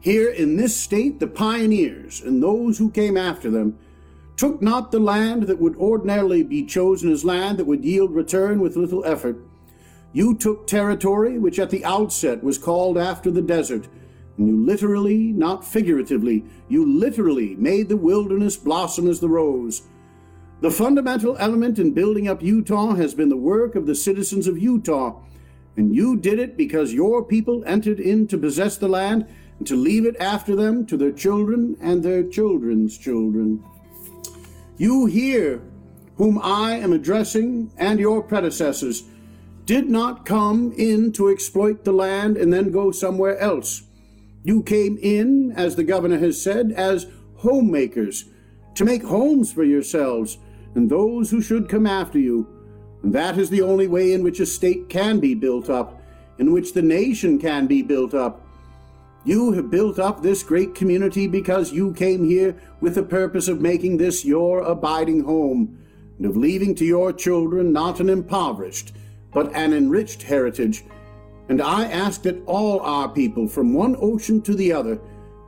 Here 0.00 0.30
in 0.30 0.56
this 0.56 0.76
state, 0.76 1.20
the 1.20 1.26
pioneers 1.26 2.20
and 2.20 2.42
those 2.42 2.78
who 2.78 2.90
came 2.90 3.16
after 3.16 3.50
them 3.50 3.78
took 4.36 4.60
not 4.60 4.90
the 4.90 4.98
land 4.98 5.44
that 5.44 5.60
would 5.60 5.76
ordinarily 5.76 6.42
be 6.42 6.64
chosen 6.64 7.10
as 7.10 7.24
land 7.24 7.58
that 7.58 7.66
would 7.66 7.84
yield 7.84 8.12
return 8.12 8.60
with 8.60 8.76
little 8.76 9.04
effort. 9.04 9.38
You 10.12 10.34
took 10.34 10.66
territory 10.66 11.38
which 11.38 11.58
at 11.58 11.70
the 11.70 11.84
outset 11.84 12.42
was 12.42 12.58
called 12.58 12.98
after 12.98 13.30
the 13.30 13.42
desert, 13.42 13.88
and 14.36 14.48
you 14.48 14.56
literally, 14.56 15.32
not 15.32 15.64
figuratively, 15.64 16.44
you 16.68 16.84
literally 16.84 17.54
made 17.56 17.88
the 17.88 17.96
wilderness 17.96 18.56
blossom 18.56 19.08
as 19.08 19.20
the 19.20 19.28
rose. 19.28 19.82
The 20.64 20.70
fundamental 20.70 21.36
element 21.36 21.78
in 21.78 21.92
building 21.92 22.26
up 22.26 22.42
Utah 22.42 22.94
has 22.94 23.12
been 23.12 23.28
the 23.28 23.36
work 23.36 23.74
of 23.74 23.84
the 23.84 23.94
citizens 23.94 24.46
of 24.46 24.56
Utah, 24.56 25.20
and 25.76 25.94
you 25.94 26.16
did 26.16 26.38
it 26.38 26.56
because 26.56 26.94
your 26.94 27.22
people 27.22 27.62
entered 27.66 28.00
in 28.00 28.26
to 28.28 28.38
possess 28.38 28.78
the 28.78 28.88
land 28.88 29.26
and 29.58 29.66
to 29.66 29.76
leave 29.76 30.06
it 30.06 30.16
after 30.18 30.56
them 30.56 30.86
to 30.86 30.96
their 30.96 31.12
children 31.12 31.76
and 31.82 32.02
their 32.02 32.22
children's 32.22 32.96
children. 32.96 33.62
You 34.78 35.04
here, 35.04 35.60
whom 36.16 36.40
I 36.42 36.76
am 36.76 36.94
addressing, 36.94 37.70
and 37.76 38.00
your 38.00 38.22
predecessors, 38.22 39.02
did 39.66 39.90
not 39.90 40.24
come 40.24 40.72
in 40.78 41.12
to 41.12 41.28
exploit 41.28 41.84
the 41.84 41.92
land 41.92 42.38
and 42.38 42.50
then 42.50 42.70
go 42.70 42.90
somewhere 42.90 43.38
else. 43.38 43.82
You 44.44 44.62
came 44.62 44.96
in, 45.02 45.52
as 45.56 45.76
the 45.76 45.84
governor 45.84 46.20
has 46.20 46.42
said, 46.42 46.72
as 46.72 47.06
homemakers, 47.36 48.24
to 48.76 48.86
make 48.86 49.04
homes 49.04 49.52
for 49.52 49.62
yourselves 49.62 50.38
and 50.74 50.90
those 50.90 51.30
who 51.30 51.40
should 51.40 51.68
come 51.68 51.86
after 51.86 52.18
you. 52.18 52.48
And 53.02 53.12
that 53.12 53.38
is 53.38 53.50
the 53.50 53.62
only 53.62 53.86
way 53.86 54.12
in 54.12 54.22
which 54.22 54.40
a 54.40 54.46
state 54.46 54.88
can 54.88 55.20
be 55.20 55.34
built 55.34 55.68
up, 55.68 56.02
in 56.38 56.52
which 56.52 56.72
the 56.72 56.82
nation 56.82 57.38
can 57.38 57.66
be 57.66 57.82
built 57.82 58.14
up. 58.14 58.40
You 59.24 59.52
have 59.52 59.70
built 59.70 59.98
up 59.98 60.22
this 60.22 60.42
great 60.42 60.74
community 60.74 61.26
because 61.26 61.72
you 61.72 61.92
came 61.94 62.24
here 62.24 62.56
with 62.80 62.94
the 62.94 63.02
purpose 63.02 63.48
of 63.48 63.60
making 63.60 63.96
this 63.96 64.24
your 64.24 64.60
abiding 64.60 65.24
home, 65.24 65.78
and 66.18 66.26
of 66.26 66.36
leaving 66.36 66.74
to 66.76 66.84
your 66.84 67.12
children 67.12 67.72
not 67.72 68.00
an 68.00 68.08
impoverished, 68.08 68.94
but 69.32 69.54
an 69.54 69.72
enriched 69.72 70.22
heritage. 70.22 70.84
And 71.48 71.60
I 71.60 71.84
ask 71.84 72.22
that 72.22 72.42
all 72.46 72.80
our 72.80 73.08
people, 73.08 73.48
from 73.48 73.74
one 73.74 73.96
ocean 74.00 74.40
to 74.42 74.54
the 74.54 74.72
other, 74.72 74.98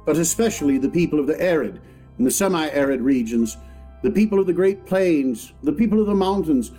but 0.05 0.17
especially 0.17 0.79
the 0.79 0.89
people 0.89 1.19
of 1.19 1.27
the 1.27 1.41
arid 1.41 1.81
and 2.19 2.27
the 2.27 2.31
semi 2.31 2.69
arid 2.69 3.01
regions, 3.01 3.57
The 4.03 4.11
people 4.11 4.39
of 4.39 4.47
the 4.47 4.53
Great 4.53 4.85
Plains, 4.87 5.53
the 5.63 5.73
people 5.73 6.01
of 6.01 6.07
the 6.07 6.15
mountains, 6.15 6.73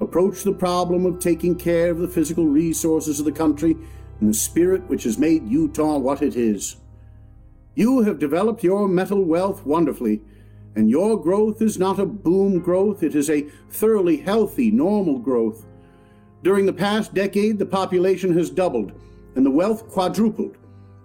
approach 0.00 0.42
the 0.42 0.52
problem 0.52 1.06
of 1.06 1.18
taking 1.18 1.54
care 1.54 1.90
of 1.90 1.98
the 1.98 2.08
physical 2.08 2.46
resources 2.46 3.18
of 3.18 3.24
the 3.24 3.32
country 3.32 3.76
in 4.20 4.26
the 4.26 4.34
spirit 4.34 4.88
which 4.88 5.04
has 5.04 5.18
made 5.18 5.46
Utah 5.46 5.98
what 5.98 6.22
it 6.22 6.36
is. 6.36 6.76
You 7.74 8.00
have 8.02 8.18
developed 8.18 8.64
your 8.64 8.88
metal 8.88 9.24
wealth 9.24 9.64
wonderfully, 9.64 10.22
and 10.74 10.90
your 10.90 11.20
growth 11.20 11.60
is 11.60 11.78
not 11.78 11.98
a 11.98 12.06
boom 12.06 12.60
growth, 12.60 13.02
it 13.02 13.14
is 13.14 13.28
a 13.28 13.46
thoroughly 13.70 14.16
healthy, 14.16 14.70
normal 14.70 15.18
growth. 15.18 15.66
During 16.42 16.66
the 16.66 16.72
past 16.72 17.14
decade, 17.14 17.58
the 17.58 17.66
population 17.66 18.36
has 18.36 18.50
doubled 18.50 18.92
and 19.34 19.46
the 19.46 19.50
wealth 19.50 19.88
quadrupled, 19.88 20.56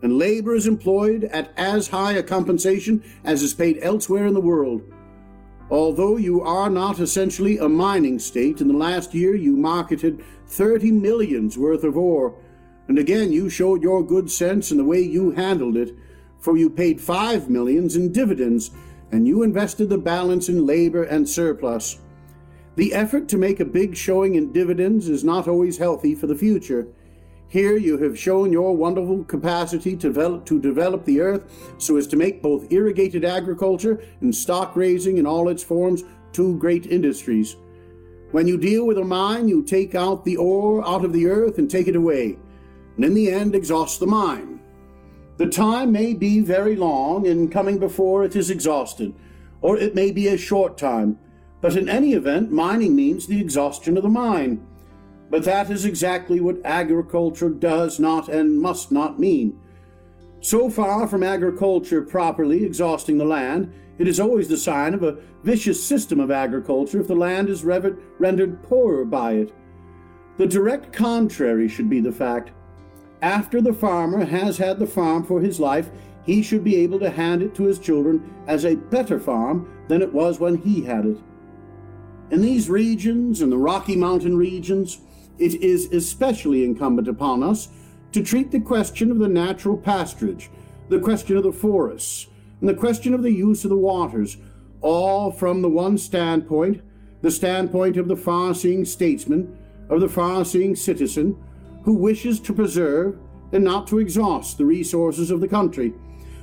and 0.01 0.17
labor 0.17 0.55
is 0.55 0.67
employed 0.67 1.25
at 1.25 1.51
as 1.57 1.87
high 1.87 2.13
a 2.13 2.23
compensation 2.23 3.03
as 3.23 3.41
is 3.41 3.53
paid 3.53 3.79
elsewhere 3.81 4.25
in 4.25 4.33
the 4.33 4.41
world. 4.41 4.81
Although 5.69 6.17
you 6.17 6.41
are 6.41 6.69
not 6.69 6.99
essentially 6.99 7.57
a 7.57 7.67
mining 7.67 8.19
state, 8.19 8.61
in 8.61 8.69
the 8.69 8.73
last 8.73 9.13
year 9.13 9.35
you 9.35 9.57
marketed 9.57 10.23
30 10.47 10.91
millions 10.91 11.57
worth 11.57 11.83
of 11.83 11.97
ore. 11.97 12.35
And 12.87 12.97
again, 12.97 13.33
you 13.33 13.49
showed 13.49 13.83
your 13.83 14.05
good 14.05 14.31
sense 14.31 14.71
in 14.71 14.77
the 14.77 14.85
way 14.85 15.01
you 15.01 15.31
handled 15.31 15.75
it, 15.75 15.93
for 16.39 16.55
you 16.55 16.69
paid 16.69 17.01
5 17.01 17.49
millions 17.49 17.97
in 17.97 18.13
dividends, 18.13 18.71
and 19.11 19.27
you 19.27 19.43
invested 19.43 19.89
the 19.89 19.97
balance 19.97 20.47
in 20.47 20.65
labor 20.65 21.03
and 21.03 21.27
surplus. 21.27 21.99
The 22.75 22.93
effort 22.93 23.27
to 23.29 23.37
make 23.37 23.59
a 23.59 23.65
big 23.65 23.97
showing 23.97 24.35
in 24.35 24.53
dividends 24.53 25.09
is 25.09 25.23
not 25.23 25.47
always 25.47 25.77
healthy 25.79 26.15
for 26.15 26.27
the 26.27 26.35
future. 26.35 26.87
Here 27.49 27.77
you 27.77 27.97
have 27.99 28.19
shown 28.19 28.51
your 28.51 28.75
wonderful 28.75 29.23
capacity 29.23 29.95
to 29.95 30.07
develop, 30.07 30.45
to 30.47 30.59
develop 30.59 31.05
the 31.05 31.21
earth 31.21 31.75
so 31.77 31.95
as 31.95 32.05
to 32.07 32.17
make 32.17 32.41
both 32.41 32.71
irrigated 32.71 33.23
agriculture 33.23 34.03
and 34.19 34.35
stock 34.35 34.75
raising 34.75 35.17
in 35.17 35.25
all 35.25 35.47
its 35.47 35.63
forms 35.63 36.03
two 36.33 36.57
great 36.57 36.85
industries. 36.87 37.55
When 38.31 38.47
you 38.47 38.57
deal 38.57 38.85
with 38.85 38.97
a 38.97 39.03
mine, 39.05 39.47
you 39.47 39.63
take 39.63 39.95
out 39.95 40.25
the 40.25 40.35
ore 40.35 40.85
out 40.85 41.05
of 41.05 41.13
the 41.13 41.27
earth 41.27 41.57
and 41.57 41.71
take 41.71 41.87
it 41.87 41.95
away, 41.95 42.37
and 42.97 43.05
in 43.05 43.13
the 43.13 43.31
end 43.31 43.55
exhaust 43.55 44.01
the 44.01 44.07
mine. 44.07 44.59
The 45.37 45.47
time 45.47 45.93
may 45.93 46.13
be 46.13 46.41
very 46.41 46.75
long 46.75 47.25
in 47.25 47.47
coming 47.47 47.77
before 47.77 48.25
it 48.25 48.35
is 48.35 48.49
exhausted, 48.49 49.13
or 49.61 49.77
it 49.77 49.95
may 49.95 50.11
be 50.11 50.27
a 50.27 50.37
short 50.37 50.77
time, 50.77 51.17
but 51.61 51.77
in 51.77 51.87
any 51.87 52.13
event, 52.13 52.51
mining 52.51 52.93
means 52.93 53.25
the 53.25 53.39
exhaustion 53.39 53.95
of 53.95 54.03
the 54.03 54.09
mine. 54.09 54.67
But 55.29 55.43
that 55.43 55.69
is 55.69 55.85
exactly 55.85 56.39
what 56.39 56.65
agriculture 56.65 57.49
does 57.49 57.99
not 57.99 58.29
and 58.29 58.59
must 58.59 58.91
not 58.91 59.19
mean. 59.19 59.59
So 60.39 60.69
far 60.69 61.07
from 61.07 61.23
agriculture 61.23 62.01
properly 62.01 62.63
exhausting 62.63 63.17
the 63.17 63.25
land, 63.25 63.73
it 63.97 64.07
is 64.07 64.19
always 64.19 64.47
the 64.47 64.57
sign 64.57 64.93
of 64.93 65.03
a 65.03 65.17
vicious 65.43 65.83
system 65.83 66.19
of 66.19 66.31
agriculture 66.31 67.01
if 67.01 67.07
the 67.07 67.15
land 67.15 67.49
is 67.49 67.65
rendered 67.65 68.63
poorer 68.63 69.03
by 69.03 69.33
it. 69.33 69.53
The 70.37 70.45
direct 70.45 70.93
contrary 70.93 71.67
should 71.67 71.89
be 71.89 71.99
the 71.99 72.11
fact. 72.11 72.51
After 73.21 73.59
the 73.59 73.73
farmer 73.73 74.23
has 74.23 74.57
had 74.59 74.77
the 74.77 74.85
farm 74.85 75.23
for 75.23 75.41
his 75.41 75.59
life, 75.59 75.89
he 76.23 76.43
should 76.43 76.63
be 76.63 76.75
able 76.75 76.99
to 76.99 77.09
hand 77.09 77.41
it 77.41 77.55
to 77.55 77.63
his 77.63 77.79
children 77.79 78.33
as 78.45 78.63
a 78.63 78.75
better 78.75 79.19
farm 79.19 79.67
than 79.87 80.01
it 80.01 80.13
was 80.13 80.39
when 80.39 80.55
he 80.55 80.83
had 80.83 81.05
it. 81.05 81.17
In 82.29 82.41
these 82.41 82.69
regions, 82.69 83.41
in 83.41 83.49
the 83.49 83.57
Rocky 83.57 83.95
Mountain 83.95 84.37
regions, 84.37 84.99
it 85.39 85.61
is 85.61 85.91
especially 85.91 86.63
incumbent 86.63 87.07
upon 87.07 87.43
us 87.43 87.69
to 88.11 88.23
treat 88.23 88.51
the 88.51 88.59
question 88.59 89.11
of 89.11 89.19
the 89.19 89.27
natural 89.27 89.77
pasturage, 89.77 90.47
the 90.89 90.99
question 90.99 91.37
of 91.37 91.43
the 91.43 91.51
forests, 91.51 92.27
and 92.59 92.69
the 92.69 92.73
question 92.73 93.13
of 93.13 93.21
the 93.21 93.31
use 93.31 93.63
of 93.63 93.69
the 93.69 93.77
waters, 93.77 94.37
all 94.81 95.31
from 95.31 95.61
the 95.61 95.69
one 95.69 95.97
standpoint, 95.97 96.81
the 97.21 97.31
standpoint 97.31 97.97
of 97.97 98.07
the 98.07 98.15
far 98.15 98.53
seeing 98.53 98.85
statesman, 98.85 99.57
of 99.89 100.01
the 100.01 100.09
far 100.09 100.45
seeing 100.45 100.75
citizen, 100.75 101.35
who 101.83 101.93
wishes 101.93 102.39
to 102.39 102.53
preserve 102.53 103.17
and 103.51 103.63
not 103.63 103.87
to 103.87 103.99
exhaust 103.99 104.57
the 104.57 104.65
resources 104.65 105.31
of 105.31 105.39
the 105.39 105.47
country, 105.47 105.93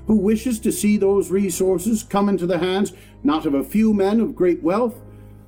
who 0.06 0.16
wishes 0.16 0.58
to 0.58 0.72
see 0.72 0.96
those 0.96 1.30
resources 1.30 2.02
come 2.02 2.28
into 2.28 2.46
the 2.46 2.58
hands 2.58 2.92
not 3.22 3.46
of 3.46 3.54
a 3.54 3.64
few 3.64 3.94
men 3.94 4.20
of 4.20 4.34
great 4.34 4.62
wealth, 4.62 5.00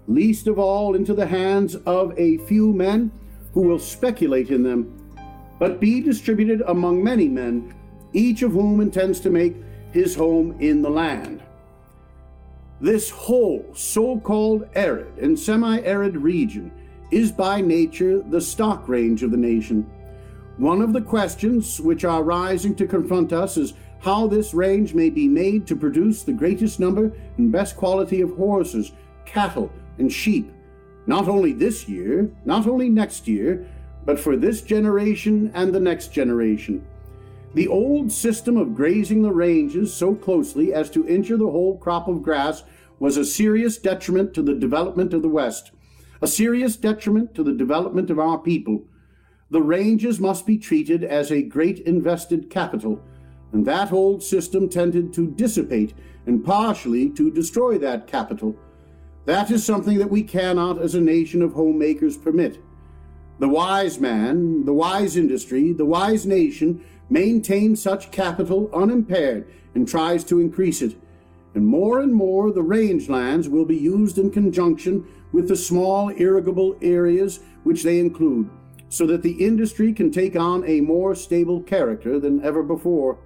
least 0.08 0.46
of 0.46 0.58
all 0.58 0.94
into 0.94 1.14
the 1.14 1.26
hands 1.26 1.74
of 1.74 2.18
a 2.18 2.38
few 2.38 2.72
men 2.72 3.10
who 3.56 3.62
will 3.62 3.78
speculate 3.78 4.50
in 4.50 4.62
them, 4.62 5.16
but 5.58 5.80
be 5.80 6.02
distributed 6.02 6.62
among 6.66 7.02
many 7.02 7.26
men, 7.26 7.74
each 8.12 8.42
of 8.42 8.52
whom 8.52 8.82
intends 8.82 9.18
to 9.18 9.30
make 9.30 9.56
his 9.92 10.14
home 10.14 10.54
in 10.60 10.82
the 10.82 10.90
land. 10.90 11.42
This 12.82 13.08
whole 13.08 13.64
so 13.72 14.20
called 14.20 14.68
arid 14.74 15.16
and 15.16 15.38
semi 15.38 15.80
arid 15.80 16.18
region 16.18 16.70
is 17.10 17.32
by 17.32 17.62
nature 17.62 18.20
the 18.20 18.42
stock 18.42 18.90
range 18.90 19.22
of 19.22 19.30
the 19.30 19.38
nation. 19.38 19.90
One 20.58 20.82
of 20.82 20.92
the 20.92 21.00
questions 21.00 21.80
which 21.80 22.04
are 22.04 22.22
rising 22.22 22.74
to 22.74 22.86
confront 22.86 23.32
us 23.32 23.56
is 23.56 23.72
how 24.00 24.26
this 24.26 24.52
range 24.52 24.92
may 24.92 25.08
be 25.08 25.28
made 25.28 25.66
to 25.68 25.76
produce 25.76 26.24
the 26.24 26.32
greatest 26.34 26.78
number 26.78 27.10
and 27.38 27.50
best 27.50 27.74
quality 27.74 28.20
of 28.20 28.36
horses, 28.36 28.92
cattle, 29.24 29.72
and 29.96 30.12
sheep 30.12 30.52
not 31.06 31.28
only 31.28 31.52
this 31.52 31.88
year, 31.88 32.30
not 32.44 32.66
only 32.66 32.88
next 32.88 33.28
year, 33.28 33.66
but 34.04 34.18
for 34.18 34.36
this 34.36 34.62
generation 34.62 35.50
and 35.54 35.74
the 35.74 35.80
next 35.80 36.12
generation. 36.12 36.84
The 37.54 37.68
old 37.68 38.12
system 38.12 38.56
of 38.56 38.74
grazing 38.74 39.22
the 39.22 39.32
ranges 39.32 39.92
so 39.92 40.14
closely 40.14 40.74
as 40.74 40.90
to 40.90 41.06
injure 41.06 41.36
the 41.36 41.50
whole 41.50 41.78
crop 41.78 42.06
of 42.06 42.22
grass 42.22 42.64
was 42.98 43.16
a 43.16 43.24
serious 43.24 43.78
detriment 43.78 44.34
to 44.34 44.42
the 44.42 44.54
development 44.54 45.12
of 45.12 45.22
the 45.22 45.28
West, 45.28 45.72
a 46.20 46.26
serious 46.26 46.76
detriment 46.76 47.34
to 47.34 47.42
the 47.42 47.52
development 47.52 48.10
of 48.10 48.18
our 48.18 48.38
people. 48.38 48.84
The 49.50 49.62
ranges 49.62 50.18
must 50.18 50.46
be 50.46 50.58
treated 50.58 51.04
as 51.04 51.30
a 51.30 51.42
great 51.42 51.80
invested 51.80 52.50
capital, 52.50 53.00
and 53.52 53.64
that 53.66 53.92
old 53.92 54.22
system 54.22 54.68
tended 54.68 55.12
to 55.14 55.30
dissipate 55.30 55.94
and 56.26 56.44
partially 56.44 57.10
to 57.10 57.30
destroy 57.30 57.78
that 57.78 58.06
capital. 58.06 58.56
That 59.26 59.50
is 59.50 59.64
something 59.64 59.98
that 59.98 60.10
we 60.10 60.22
cannot, 60.22 60.80
as 60.80 60.94
a 60.94 61.00
nation 61.00 61.42
of 61.42 61.52
homemakers, 61.52 62.16
permit. 62.16 62.58
The 63.40 63.48
wise 63.48 64.00
man, 64.00 64.64
the 64.64 64.72
wise 64.72 65.16
industry, 65.16 65.72
the 65.72 65.84
wise 65.84 66.24
nation 66.24 66.82
maintains 67.10 67.82
such 67.82 68.12
capital 68.12 68.70
unimpaired 68.72 69.46
and 69.74 69.86
tries 69.86 70.24
to 70.24 70.40
increase 70.40 70.80
it. 70.80 70.96
And 71.54 71.66
more 71.66 72.00
and 72.00 72.14
more 72.14 72.52
the 72.52 72.62
rangelands 72.62 73.48
will 73.48 73.64
be 73.64 73.76
used 73.76 74.16
in 74.16 74.30
conjunction 74.30 75.04
with 75.32 75.48
the 75.48 75.56
small 75.56 76.08
irrigable 76.10 76.76
areas 76.80 77.40
which 77.64 77.82
they 77.82 77.98
include, 77.98 78.48
so 78.88 79.06
that 79.06 79.22
the 79.22 79.44
industry 79.44 79.92
can 79.92 80.12
take 80.12 80.36
on 80.36 80.64
a 80.66 80.80
more 80.80 81.16
stable 81.16 81.60
character 81.62 82.20
than 82.20 82.44
ever 82.44 82.62
before. 82.62 83.18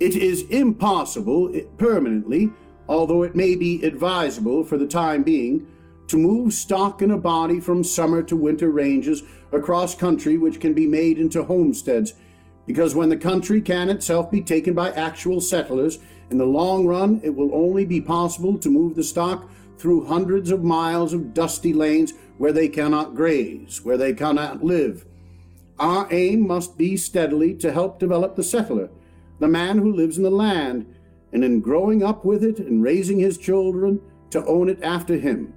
It 0.00 0.16
is 0.16 0.42
impossible 0.50 1.54
eh, 1.54 1.62
permanently 1.76 2.50
although 2.88 3.22
it 3.22 3.34
may 3.34 3.54
be 3.56 3.82
advisable 3.84 4.64
for 4.64 4.76
the 4.78 4.86
time 4.86 5.22
being 5.22 5.66
to 6.08 6.16
move 6.16 6.52
stock 6.52 7.02
in 7.02 7.10
a 7.10 7.18
body 7.18 7.58
from 7.58 7.82
summer 7.82 8.22
to 8.22 8.36
winter 8.36 8.70
ranges 8.70 9.22
across 9.52 9.94
country 9.94 10.38
which 10.38 10.60
can 10.60 10.72
be 10.72 10.86
made 10.86 11.18
into 11.18 11.42
homesteads, 11.42 12.14
because 12.66 12.94
when 12.94 13.08
the 13.08 13.16
country 13.16 13.60
can 13.60 13.88
itself 13.88 14.30
be 14.30 14.40
taken 14.40 14.74
by 14.74 14.90
actual 14.92 15.40
settlers, 15.40 15.98
in 16.30 16.38
the 16.38 16.44
long 16.44 16.86
run 16.86 17.20
it 17.22 17.34
will 17.34 17.54
only 17.54 17.84
be 17.84 18.00
possible 18.00 18.58
to 18.58 18.70
move 18.70 18.94
the 18.94 19.04
stock 19.04 19.48
through 19.78 20.06
hundreds 20.06 20.50
of 20.50 20.64
miles 20.64 21.12
of 21.12 21.34
dusty 21.34 21.72
lanes 21.72 22.12
where 22.38 22.52
they 22.52 22.68
cannot 22.68 23.14
graze, 23.14 23.84
where 23.84 23.96
they 23.96 24.12
cannot 24.12 24.64
live. 24.64 25.04
Our 25.78 26.08
aim 26.10 26.46
must 26.46 26.78
be 26.78 26.96
steadily 26.96 27.54
to 27.56 27.72
help 27.72 27.98
develop 27.98 28.36
the 28.36 28.42
settler, 28.42 28.90
the 29.38 29.48
man 29.48 29.78
who 29.78 29.92
lives 29.92 30.16
in 30.16 30.24
the 30.24 30.30
land, 30.30 30.86
and 31.32 31.44
in 31.44 31.60
growing 31.60 32.02
up 32.02 32.24
with 32.24 32.42
it 32.42 32.58
and 32.58 32.82
raising 32.82 33.18
his 33.18 33.38
children 33.38 34.00
to 34.30 34.44
own 34.46 34.68
it 34.68 34.82
after 34.82 35.18
him. 35.18 35.52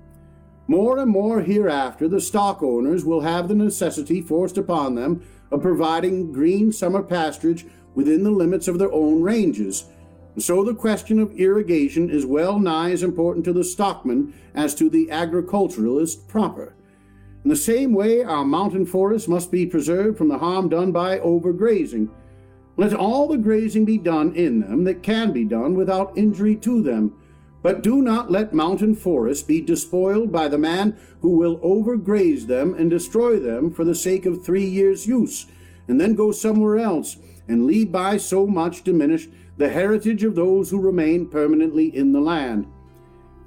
More 0.68 1.00
and 1.00 1.10
more 1.10 1.42
hereafter, 1.42 2.08
the 2.08 2.22
stock 2.22 2.62
owners 2.62 3.04
will 3.04 3.22
have 3.22 3.48
the 3.48 3.56
necessity 3.56 4.22
forced 4.22 4.58
upon 4.58 4.96
them 4.96 5.24
of 5.52 5.62
providing 5.62 6.32
green 6.32 6.72
summer 6.72 7.02
pasturage 7.02 7.64
within 7.96 8.24
the 8.24 8.32
limits 8.32 8.68
of 8.68 8.78
their 8.78 8.92
own 8.92 9.22
ranges. 9.24 9.86
So 10.38 10.64
the 10.64 10.76
question 10.76 11.20
of 11.20 11.34
irrigation 11.34 12.10
is 12.10 12.26
well 12.26 12.60
nigh 12.60 12.92
as 12.92 13.04
important 13.04 13.46
to 13.46 13.54
the 13.54 13.64
stockman 13.64 14.34
as 14.54 14.76
to 14.76 14.90
the 14.90 15.10
agriculturalist 15.10 16.28
proper. 16.28 16.76
In 17.44 17.50
the 17.50 17.56
same 17.56 17.94
way, 17.94 18.22
our 18.24 18.46
mountain 18.46 18.86
forests 18.86 19.28
must 19.28 19.52
be 19.52 19.66
preserved 19.66 20.18
from 20.18 20.28
the 20.28 20.38
harm 20.38 20.70
done 20.70 20.92
by 20.92 21.20
overgrazing 21.20 22.10
let 22.80 22.94
all 22.94 23.28
the 23.28 23.38
grazing 23.38 23.84
be 23.84 23.98
done 23.98 24.34
in 24.36 24.62
them 24.62 24.86
that 24.86 25.04
can 25.04 25.34
be 25.34 25.44
done 25.44 25.76
without 25.76 26.18
injury 26.18 26.56
to 26.56 26.82
them. 26.82 27.14
But 27.62 27.84
do 27.84 28.02
not 28.02 28.32
let 28.32 28.54
mountain 28.54 28.96
forests 28.96 29.44
be 29.44 29.60
despoiled 29.60 30.32
by 30.32 30.48
the 30.48 30.58
man 30.58 30.98
who 31.20 31.32
will 31.32 31.58
overgraze 31.58 32.48
them 32.48 32.74
and 32.74 32.90
destroy 32.90 33.38
them 33.38 33.70
for 33.70 33.84
the 33.84 33.94
sake 33.94 34.26
of 34.26 34.46
three 34.46 34.64
years' 34.64 35.06
use, 35.06 35.46
and 35.90 36.00
then 36.00 36.16
go 36.16 36.32
somewhere 36.32 36.78
else, 36.78 37.18
and 37.50 37.66
leave 37.66 37.92
by 37.92 38.16
so 38.16 38.48
much 38.48 38.86
diminished 38.86 39.30
the 39.58 39.68
heritage 39.68 40.24
of 40.24 40.36
those 40.36 40.70
who 40.70 40.80
remain 40.80 41.28
permanently 41.28 41.94
in 41.94 42.14
the 42.14 42.22
land. 42.22 42.66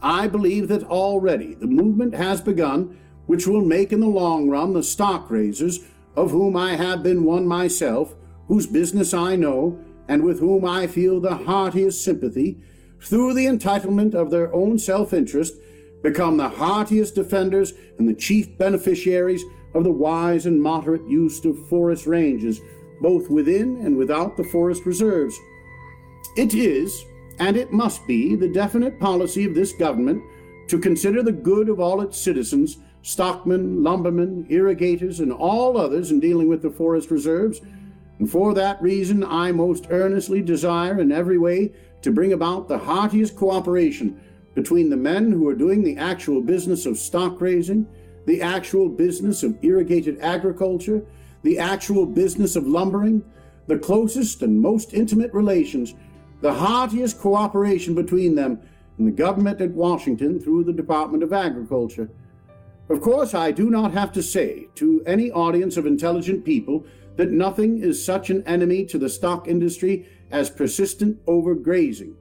I 0.03 0.29
believe 0.29 0.69
that 0.69 0.85
already 0.85 1.55
the 1.55 1.67
movement 1.67 2.15
has 2.15 2.43
begun 2.43 2.99
which 3.25 3.47
will 3.47 3.65
make 3.65 3.95
in 3.95 4.01
the 4.01 4.07
long 4.07 4.51
run 4.51 4.75
the 4.75 4.83
stock 4.83 5.31
raisers, 5.31 5.81
of 6.15 6.33
whom 6.33 6.55
I 6.55 6.77
have 6.77 7.03
been 7.03 7.25
one 7.25 7.47
myself, 7.47 8.15
whose 8.49 8.67
business 8.67 9.15
I 9.15 9.37
know, 9.37 9.79
and 10.09 10.25
with 10.25 10.41
whom 10.41 10.65
I 10.65 10.87
feel 10.87 11.21
the 11.21 11.37
heartiest 11.37 12.05
sympathy, 12.05 12.59
through 13.01 13.35
the 13.35 13.47
entitlement 13.47 14.15
of 14.15 14.31
their 14.31 14.53
own 14.55 14.79
self 14.79 15.13
interest, 15.13 15.55
become 16.03 16.37
the 16.37 16.49
heartiest 16.49 17.15
defenders 17.15 17.73
and 17.99 18.09
the 18.09 18.15
chief 18.15 18.57
beneficiaries 18.59 19.45
of 19.75 19.85
the 19.85 19.91
wise 19.91 20.47
and 20.47 20.61
moderate 20.61 21.07
use 21.09 21.45
of 21.45 21.69
forest 21.69 22.07
ranges, 22.07 22.61
both 23.01 23.31
within 23.31 23.77
and 23.85 23.97
without 23.97 24.37
the 24.37 24.45
forest 24.45 24.85
reserves. 24.85 25.35
It 26.37 26.55
is, 26.55 27.05
and 27.39 27.57
it 27.57 27.73
must 27.73 28.07
be, 28.07 28.37
the 28.37 28.49
definite 28.49 29.01
policy 29.01 29.45
of 29.45 29.55
this 29.55 29.73
government 29.73 30.23
to 30.69 30.79
consider 30.79 31.23
the 31.23 31.33
good 31.33 31.69
of 31.69 31.81
all 31.81 32.01
its 32.01 32.19
citizens, 32.19 32.79
stockmen, 33.03 33.83
lumbermen, 33.83 34.47
irrigators, 34.49 35.21
and 35.21 35.33
all 35.33 35.77
others 35.77 36.11
in 36.11 36.21
dealing 36.21 36.49
with 36.49 36.63
the 36.63 36.71
forest 36.71 37.11
reserves. 37.11 37.61
And 38.23 38.31
for 38.31 38.55
that 38.55 38.81
reason, 38.81 39.25
I 39.25 39.51
most 39.51 39.89
earnestly 39.91 40.43
desire 40.43 41.01
in 41.01 41.11
every 41.11 41.39
way 41.39 41.73
to 42.03 42.13
bring 42.13 42.33
about 42.33 42.69
the 42.69 42.79
heartiest 42.79 43.35
cooperation 43.35 44.21
between 44.55 44.91
the 44.91 44.97
men 44.97 45.33
who 45.33 45.49
are 45.49 45.57
doing 45.57 45.83
the 45.83 45.97
actual 45.97 46.41
business 46.41 46.87
of 46.87 46.99
stock 46.99 47.41
raising, 47.41 47.85
the 48.27 48.41
actual 48.41 48.89
business 48.89 49.43
of 49.43 49.59
irrigated 49.65 50.21
agriculture, 50.21 51.05
the 51.43 51.59
actual 51.59 52.07
business 52.07 52.55
of 52.55 52.65
lumbering, 52.65 53.25
the 53.67 53.81
closest 53.81 54.41
and 54.43 54.61
most 54.61 54.95
intimate 54.95 55.35
relations, 55.35 55.97
the 56.43 56.55
heartiest 56.55 57.19
cooperation 57.19 57.93
between 57.93 58.37
them 58.37 58.61
and 58.99 59.09
the 59.09 59.11
government 59.11 59.61
at 59.61 59.73
Washington 59.73 60.39
through 60.39 60.63
the 60.63 60.73
Department 60.73 61.25
of 61.25 61.33
Agriculture. 61.33 62.09
Of 62.89 63.01
course, 63.01 63.35
I 63.35 63.51
do 63.51 63.69
not 63.69 63.91
have 63.91 64.13
to 64.13 64.23
say 64.23 64.69
to 64.77 65.03
any 65.07 65.33
audience 65.33 65.77
of 65.77 65.87
intelligent 65.87 66.45
people 66.45 66.87
that 67.17 67.31
nothing 67.31 67.79
is 67.79 68.05
such 68.05 68.31
an 68.31 68.43
enemy 68.47 68.85
to 68.87 68.99
the 68.99 69.09
stock 69.09 69.49
industry 69.49 70.07
as 70.31 70.51
persistent 70.51 71.25
overgrazing. 71.27 72.15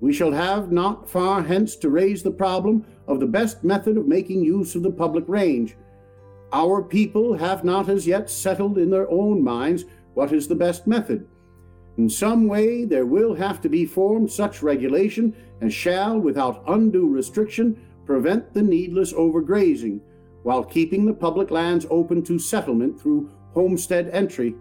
We 0.00 0.12
shall 0.12 0.32
have 0.32 0.72
not 0.72 1.08
far 1.08 1.42
hence 1.42 1.76
to 1.76 1.90
raise 1.90 2.22
the 2.22 2.30
problem 2.30 2.84
of 3.06 3.20
the 3.20 3.26
best 3.26 3.64
method 3.64 3.96
of 3.96 4.06
making 4.06 4.44
use 4.44 4.74
of 4.74 4.82
the 4.82 4.90
public 4.90 5.24
range. 5.28 5.76
Our 6.52 6.82
people 6.82 7.36
have 7.38 7.64
not 7.64 7.88
as 7.88 8.06
yet 8.06 8.28
settled 8.28 8.78
in 8.78 8.90
their 8.90 9.10
own 9.10 9.42
minds 9.42 9.84
what 10.14 10.32
is 10.32 10.48
the 10.48 10.54
best 10.54 10.86
method. 10.86 11.26
In 11.98 12.10
some 12.10 12.46
way, 12.46 12.84
there 12.84 13.06
will 13.06 13.34
have 13.34 13.60
to 13.62 13.68
be 13.68 13.86
formed 13.86 14.30
such 14.30 14.62
regulation 14.62 15.34
as 15.62 15.72
shall, 15.72 16.18
without 16.18 16.62
undue 16.68 17.08
restriction, 17.08 17.80
prevent 18.04 18.52
the 18.52 18.62
needless 18.62 19.12
overgrazing, 19.14 20.00
while 20.42 20.62
keeping 20.62 21.06
the 21.06 21.14
public 21.14 21.50
lands 21.50 21.86
open 21.90 22.22
to 22.22 22.38
settlement 22.38 23.00
through 23.00 23.30
homestead 23.56 24.10
entry. 24.12 24.54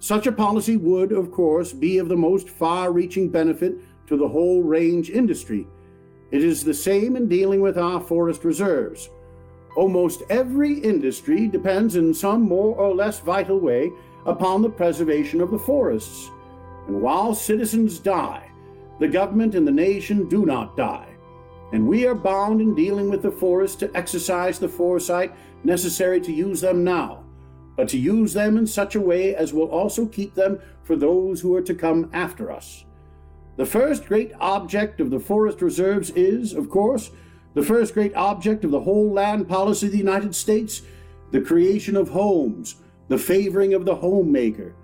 Such 0.00 0.26
a 0.26 0.32
policy 0.32 0.76
would, 0.76 1.12
of 1.12 1.30
course, 1.30 1.72
be 1.72 1.98
of 1.98 2.08
the 2.08 2.16
most 2.16 2.50
far 2.50 2.92
reaching 2.92 3.30
benefit 3.30 3.76
to 4.08 4.16
the 4.16 4.28
whole 4.28 4.62
range 4.62 5.10
industry. 5.10 5.66
It 6.32 6.42
is 6.42 6.64
the 6.64 6.74
same 6.74 7.14
in 7.14 7.28
dealing 7.28 7.60
with 7.60 7.78
our 7.78 8.00
forest 8.00 8.44
reserves. 8.44 9.08
Almost 9.76 10.24
every 10.28 10.74
industry 10.80 11.46
depends 11.46 11.94
in 11.94 12.12
some 12.12 12.42
more 12.42 12.74
or 12.76 12.92
less 12.94 13.20
vital 13.20 13.60
way 13.60 13.92
upon 14.26 14.60
the 14.60 14.70
preservation 14.70 15.40
of 15.40 15.52
the 15.52 15.58
forests. 15.58 16.30
And 16.88 17.00
while 17.00 17.32
citizens 17.32 18.00
die, 18.00 18.50
the 18.98 19.06
government 19.06 19.54
and 19.54 19.66
the 19.66 19.72
nation 19.88 20.28
do 20.28 20.44
not 20.44 20.76
die. 20.76 21.14
And 21.72 21.86
we 21.86 22.06
are 22.06 22.14
bound 22.14 22.60
in 22.60 22.74
dealing 22.74 23.08
with 23.08 23.22
the 23.22 23.30
forests 23.30 23.76
to 23.76 23.96
exercise 23.96 24.58
the 24.58 24.68
foresight 24.68 25.32
necessary 25.62 26.20
to 26.22 26.32
use 26.32 26.60
them 26.60 26.82
now, 26.82 27.25
but 27.76 27.88
to 27.88 27.98
use 27.98 28.32
them 28.32 28.56
in 28.56 28.66
such 28.66 28.94
a 28.94 29.00
way 29.00 29.34
as 29.34 29.52
will 29.52 29.68
also 29.68 30.06
keep 30.06 30.34
them 30.34 30.58
for 30.82 30.96
those 30.96 31.40
who 31.40 31.54
are 31.54 31.62
to 31.62 31.74
come 31.74 32.10
after 32.12 32.50
us. 32.50 32.84
The 33.56 33.66
first 33.66 34.06
great 34.06 34.32
object 34.40 35.00
of 35.00 35.10
the 35.10 35.20
forest 35.20 35.62
reserves 35.62 36.10
is, 36.10 36.52
of 36.52 36.68
course, 36.70 37.10
the 37.54 37.62
first 37.62 37.94
great 37.94 38.14
object 38.14 38.64
of 38.64 38.70
the 38.70 38.80
whole 38.80 39.10
land 39.10 39.48
policy 39.48 39.86
of 39.86 39.92
the 39.92 39.98
United 39.98 40.34
States 40.34 40.82
the 41.32 41.40
creation 41.40 41.96
of 41.96 42.10
homes, 42.10 42.76
the 43.08 43.18
favoring 43.18 43.74
of 43.74 43.84
the 43.84 43.96
homemaker. 43.96 44.74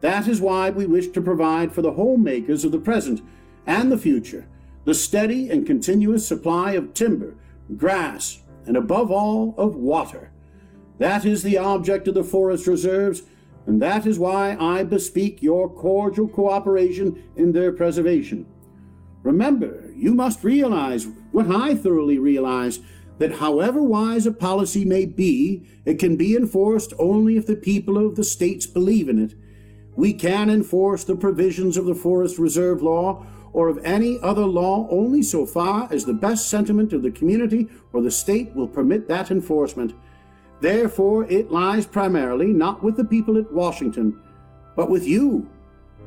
That 0.00 0.28
is 0.28 0.40
why 0.40 0.70
we 0.70 0.86
wish 0.86 1.08
to 1.08 1.20
provide 1.20 1.72
for 1.72 1.82
the 1.82 1.92
homemakers 1.92 2.64
of 2.64 2.72
the 2.72 2.78
present 2.78 3.22
and 3.66 3.90
the 3.90 3.98
future 3.98 4.46
the 4.84 4.94
steady 4.94 5.50
and 5.50 5.66
continuous 5.66 6.26
supply 6.26 6.72
of 6.72 6.94
timber, 6.94 7.34
grass, 7.76 8.42
and 8.64 8.76
above 8.76 9.10
all, 9.10 9.54
of 9.58 9.74
water. 9.74 10.30
That 10.98 11.24
is 11.24 11.42
the 11.42 11.58
object 11.58 12.08
of 12.08 12.14
the 12.14 12.24
forest 12.24 12.66
reserves 12.66 13.22
and 13.68 13.82
that 13.82 14.06
is 14.06 14.18
why 14.18 14.56
I 14.58 14.82
bespeak 14.82 15.42
your 15.42 15.68
cordial 15.68 16.26
cooperation 16.26 17.22
in 17.36 17.52
their 17.52 17.70
preservation. 17.70 18.46
Remember, 19.22 19.92
you 19.94 20.14
must 20.14 20.42
realize 20.42 21.06
what 21.32 21.54
I 21.54 21.74
thoroughly 21.74 22.18
realize 22.18 22.80
that 23.18 23.32
however 23.32 23.82
wise 23.82 24.24
a 24.26 24.32
policy 24.32 24.86
may 24.86 25.04
be, 25.04 25.68
it 25.84 25.98
can 25.98 26.16
be 26.16 26.34
enforced 26.34 26.94
only 26.98 27.36
if 27.36 27.46
the 27.46 27.56
people 27.56 27.98
of 27.98 28.16
the 28.16 28.24
states 28.24 28.66
believe 28.66 29.10
in 29.10 29.22
it. 29.22 29.34
We 29.94 30.14
can 30.14 30.48
enforce 30.48 31.04
the 31.04 31.16
provisions 31.16 31.76
of 31.76 31.84
the 31.84 31.94
Forest 31.94 32.38
Reserve 32.38 32.82
Law 32.82 33.26
or 33.52 33.68
of 33.68 33.84
any 33.84 34.18
other 34.22 34.46
law 34.46 34.88
only 34.90 35.20
so 35.20 35.44
far 35.44 35.92
as 35.92 36.06
the 36.06 36.14
best 36.14 36.48
sentiment 36.48 36.94
of 36.94 37.02
the 37.02 37.10
community 37.10 37.68
or 37.92 38.00
the 38.00 38.10
state 38.10 38.54
will 38.54 38.68
permit 38.68 39.08
that 39.08 39.30
enforcement. 39.30 39.92
Therefore, 40.60 41.24
it 41.24 41.52
lies 41.52 41.86
primarily 41.86 42.46
not 42.46 42.82
with 42.82 42.96
the 42.96 43.04
people 43.04 43.38
at 43.38 43.52
Washington, 43.52 44.20
but 44.74 44.90
with 44.90 45.06
you, 45.06 45.48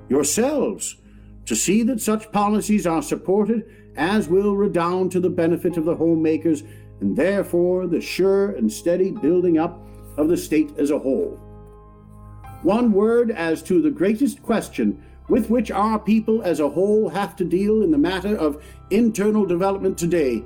yourselves, 0.09 0.97
to 1.45 1.55
see 1.55 1.83
that 1.83 2.01
such 2.01 2.31
policies 2.31 2.85
are 2.85 3.01
supported 3.01 3.65
as 3.95 4.27
will 4.27 4.55
redound 4.55 5.11
to 5.11 5.19
the 5.19 5.29
benefit 5.29 5.77
of 5.77 5.85
the 5.85 5.95
homemakers 5.95 6.63
and 6.99 7.15
therefore 7.17 7.87
the 7.87 7.99
sure 7.99 8.51
and 8.51 8.71
steady 8.71 9.11
building 9.11 9.57
up 9.57 9.81
of 10.17 10.27
the 10.27 10.37
state 10.37 10.71
as 10.77 10.91
a 10.91 10.99
whole. 10.99 11.39
One 12.61 12.91
word 12.91 13.31
as 13.31 13.63
to 13.63 13.81
the 13.81 13.89
greatest 13.89 14.43
question 14.43 15.03
with 15.27 15.49
which 15.49 15.71
our 15.71 15.97
people 15.97 16.41
as 16.43 16.59
a 16.59 16.69
whole 16.69 17.09
have 17.09 17.35
to 17.37 17.45
deal 17.45 17.81
in 17.81 17.91
the 17.91 17.97
matter 17.97 18.35
of 18.35 18.63
internal 18.89 19.45
development 19.45 19.97
today 19.97 20.43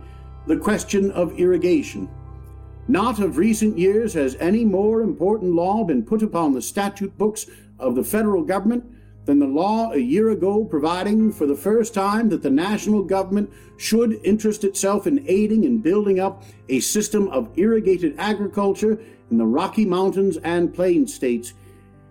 the 0.48 0.58
question 0.58 1.12
of 1.12 1.38
irrigation. 1.40 2.08
Not 2.88 3.20
of 3.20 3.38
recent 3.38 3.80
years 3.80 4.14
has 4.14 4.36
any 4.40 4.64
more 4.64 5.02
important 5.02 5.54
law 5.54 5.84
been 5.84 6.04
put 6.04 6.22
upon 6.22 6.54
the 6.54 6.62
statute 6.62 7.18
books 7.18 7.48
of 7.80 7.96
the 7.96 8.04
federal 8.04 8.44
government 8.44 8.86
than 9.26 9.40
the 9.40 9.48
law 9.48 9.92
a 9.92 9.98
year 9.98 10.30
ago 10.30 10.64
providing 10.64 11.32
for 11.32 11.48
the 11.48 11.56
first 11.56 11.96
time 11.96 12.30
that 12.30 12.44
the 12.44 12.50
national 12.50 13.02
government 13.02 13.52
should 13.78 14.20
interest 14.24 14.64
itself 14.64 15.08
in 15.08 15.26
aiding 15.28 15.66
and 15.66 15.82
building 15.82 16.20
up 16.20 16.44
a 16.70 16.80
system 16.80 17.28
of 17.30 17.50
irrigated 17.58 18.14
agriculture 18.20 19.00
in 19.32 19.40
the 19.40 19.46
Rocky 19.46 19.84
Mountains 19.84 20.38
and 20.38 20.72
Plain 20.72 21.08
states. 21.08 21.56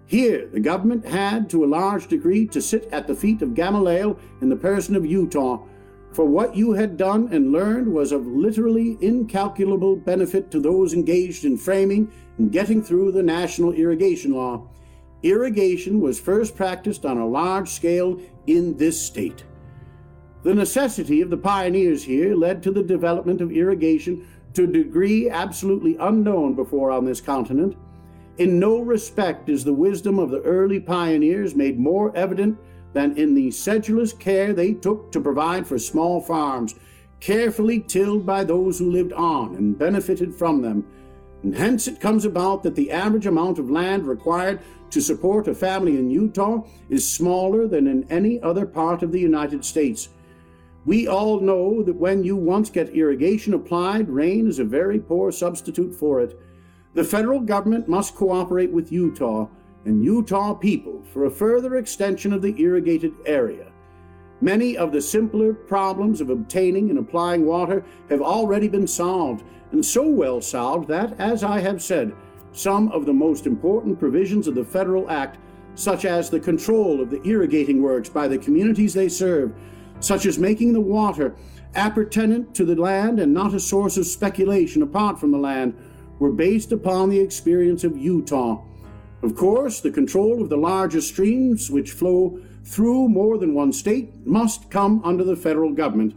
Here, 0.06 0.48
the 0.52 0.60
government 0.60 1.06
had, 1.06 1.48
to 1.50 1.64
a 1.64 1.66
large 1.66 2.08
degree, 2.08 2.46
to 2.48 2.60
sit 2.60 2.88
at 2.90 3.06
the 3.06 3.14
feet 3.14 3.42
of 3.42 3.54
Gamaliel 3.54 4.18
in 4.42 4.48
the 4.48 4.56
person 4.56 4.96
of 4.96 5.06
Utah 5.06 5.62
for 6.14 6.24
what 6.24 6.55
you 6.55 6.72
had 6.72 6.96
done 6.96 7.29
and 7.33 7.50
learned 7.50 7.92
was 7.92 8.12
of 8.12 8.27
literally 8.27 8.96
incalculable 9.00 9.96
benefit 9.96 10.50
to 10.53 10.61
those 10.61 10.94
engaged 10.94 11.44
in 11.44 11.57
framing 11.57 12.11
and 12.38 12.53
getting 12.53 12.83
through 12.83 13.11
the 13.11 13.22
national 13.22 13.72
irrigation 13.72 14.33
law. 14.33 14.68
Irrigation 15.24 16.00
was 16.00 16.20
first 16.20 16.55
practiced 16.55 17.05
on 17.05 17.18
a 17.18 17.27
large 17.27 17.68
scale 17.68 18.20
in 18.46 18.77
this 18.77 19.05
state. 19.05 19.44
The 20.44 20.55
necessity 20.55 21.20
of 21.20 21.31
the 21.31 21.37
pioneers 21.37 22.05
here 22.05 22.37
led 22.37 22.62
to 22.62 22.70
the 22.70 22.83
development 22.83 23.40
of 23.40 23.50
irrigation 23.50 24.29
to 24.53 24.64
a 24.64 24.68
degree 24.68 25.29
absolutely 25.31 25.96
unknown 25.98 26.55
before 26.55 26.90
on 26.90 27.05
this 27.05 27.20
continent. 27.20 27.77
In 28.38 28.61
no 28.61 28.81
respect 28.81 29.48
is 29.48 29.64
the 29.64 29.72
wisdom 29.72 30.18
of 30.18 30.31
the 30.31 30.42
early 30.42 30.79
pioneers 30.79 31.55
made 31.55 31.79
more 31.79 32.14
evident 32.16 32.59
than 32.94 33.16
in 33.18 33.35
the 33.35 33.50
sedulous 33.50 34.12
care 34.12 34.52
they 34.52 34.72
took 34.72 35.12
to 35.12 35.20
provide 35.20 35.66
for 35.66 35.78
small 35.78 36.20
farms, 36.20 36.74
carefully 37.20 37.80
tilled 37.80 38.24
by 38.24 38.44
those 38.44 38.78
who 38.78 38.90
lived 38.90 39.12
on 39.12 39.54
and 39.57 39.78
benefited 39.78 40.35
from 40.35 40.62
them. 40.62 40.87
And 41.42 41.54
hence 41.54 41.87
it 41.87 42.00
comes 42.00 42.24
about 42.24 42.62
that 42.62 42.74
the 42.74 42.90
average 42.90 43.26
amount 43.26 43.59
of 43.59 43.70
land 43.70 44.07
required 44.07 44.61
to 44.90 45.00
support 45.00 45.48
a 45.48 45.54
family 45.54 45.98
in 45.98 46.11
Utah 46.11 46.62
is 46.88 47.11
smaller 47.11 47.66
than 47.66 47.87
in 47.87 48.11
any 48.11 48.40
other 48.40 48.64
part 48.64 49.02
of 49.02 49.12
the 49.12 49.20
United 49.20 49.64
States. 49.64 50.09
We 50.87 51.09
all 51.09 51.40
know 51.40 51.83
that 51.83 51.96
when 51.96 52.22
you 52.22 52.37
once 52.37 52.70
get 52.70 52.90
irrigation 52.90 53.54
applied, 53.54 54.09
rain 54.09 54.46
is 54.46 54.59
a 54.59 54.64
very 54.64 54.98
poor 54.98 55.33
substitute 55.33 55.94
for 55.94 56.20
it. 56.20 56.38
The 56.92 57.04
federal 57.04 57.40
government 57.40 57.88
must 57.88 58.14
cooperate 58.14 58.70
with 58.70 58.92
Utah 58.92 59.48
and 59.85 60.05
Utah 60.05 60.55
people 60.55 61.03
for 61.12 61.25
a 61.25 61.31
further 61.31 61.77
extension 61.77 62.33
of 62.33 62.42
the 62.42 62.55
irrigated 62.61 63.12
area. 63.27 63.70
Many 64.40 64.77
of 64.77 64.92
the 64.92 65.01
simpler 65.01 65.55
problems 65.55 66.20
of 66.20 66.31
obtaining 66.31 66.90
and 66.90 66.99
applying 66.99 67.47
water 67.47 67.85
have 68.11 68.20
already 68.20 68.68
been 68.68 68.87
solved, 68.87 69.44
and 69.73 69.85
so 69.85 70.09
well 70.09 70.40
solved 70.40 70.88
that, 70.88 71.18
as 71.18 71.44
I 71.44 71.61
have 71.61 71.83
said, 71.83 72.14
some 72.53 72.90
of 72.92 73.07
the 73.07 73.12
most 73.12 73.47
important 73.47 73.99
provisions 73.99 74.47
of 74.47 74.55
the 74.55 74.64
Federal 74.64 75.11
Act, 75.11 75.38
such 75.75 76.05
as 76.05 76.31
the 76.31 76.40
control 76.40 77.01
of 77.01 77.11
the 77.11 77.23
irrigating 77.27 77.83
works 77.83 78.09
by 78.09 78.29
the 78.29 78.38
communities 78.38 78.94
they 78.94 79.09
serve, 79.09 79.53
such 80.01 80.27
as 80.27 80.38
making 80.38 80.73
the 80.73 80.81
water 80.81 81.35
appertinent 81.75 82.55
to 82.55 82.64
the 82.64 82.77
land 82.77 83.18
and 83.18 83.33
not 83.33 83.55
a 83.55 83.61
source 83.61 83.97
of 83.97 84.07
speculation 84.07 84.83
apart 84.83 85.18
from 85.18 85.33
the 85.33 85.38
land, 85.38 85.75
were 86.18 86.31
based 86.31 86.70
upon 86.70 87.09
the 87.09 87.18
experience 87.18 87.83
of 87.83 87.97
Utah. 87.99 88.62
Of 89.24 89.37
course, 89.37 89.80
the 89.80 89.90
control 89.90 90.42
of 90.42 90.50
the 90.50 90.58
larger 90.58 91.00
streams 91.00 91.70
which 91.70 91.92
flow 91.92 92.40
through 92.62 93.08
more 93.08 93.38
than 93.38 93.54
one 93.54 93.72
state 93.72 94.10
must 94.26 94.70
come 94.70 95.00
under 95.02 95.24
the 95.24 95.34
federal 95.34 95.72
government. 95.72 96.14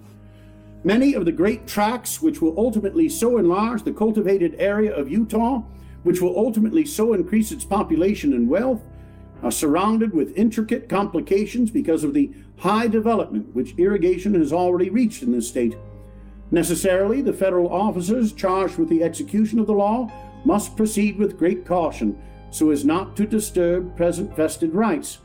Many 0.84 1.14
of 1.14 1.24
the 1.24 1.32
great 1.32 1.68
tracts 1.68 2.22
which 2.22 2.42
will 2.42 2.54
ultimately 2.58 3.08
so 3.08 3.38
enlarge 3.38 3.84
the 3.84 3.94
cultivated 3.94 4.58
area 4.60 4.94
of 4.94 5.10
Utah, 5.10 5.64
which 6.04 6.20
will 6.20 6.38
ultimately 6.38 6.86
so 6.86 7.14
increase 7.14 7.54
its 7.54 7.64
population 7.64 8.34
and 8.34 8.50
wealth, 8.50 8.82
are 9.42 9.52
surrounded 9.52 10.14
with 10.14 10.38
intricate 10.38 10.90
complications 10.90 11.72
because 11.72 12.04
of 12.04 12.14
the 12.14 12.30
high 12.58 12.88
development 12.88 13.56
which 13.56 13.74
irrigation 13.78 14.34
has 14.34 14.52
already 14.52 14.90
reached 14.90 15.24
in 15.24 15.32
this 15.32 15.48
state. 15.48 15.78
Necessarily, 16.52 17.22
the 17.22 17.32
federal 17.32 17.72
officers 17.72 18.34
charged 18.34 18.78
with 18.78 18.90
the 18.90 19.02
execution 19.02 19.60
of 19.60 19.68
the 19.68 19.72
law 19.72 20.12
must 20.44 20.76
proceed 20.76 21.18
with 21.18 21.38
great 21.38 21.66
caution 21.66 22.22
so 22.50 22.70
as 22.70 22.86
not 22.86 23.16
to 23.18 23.26
disturb 23.26 23.96
present 23.96 24.36
vested 24.36 24.74
rights. 24.74 25.20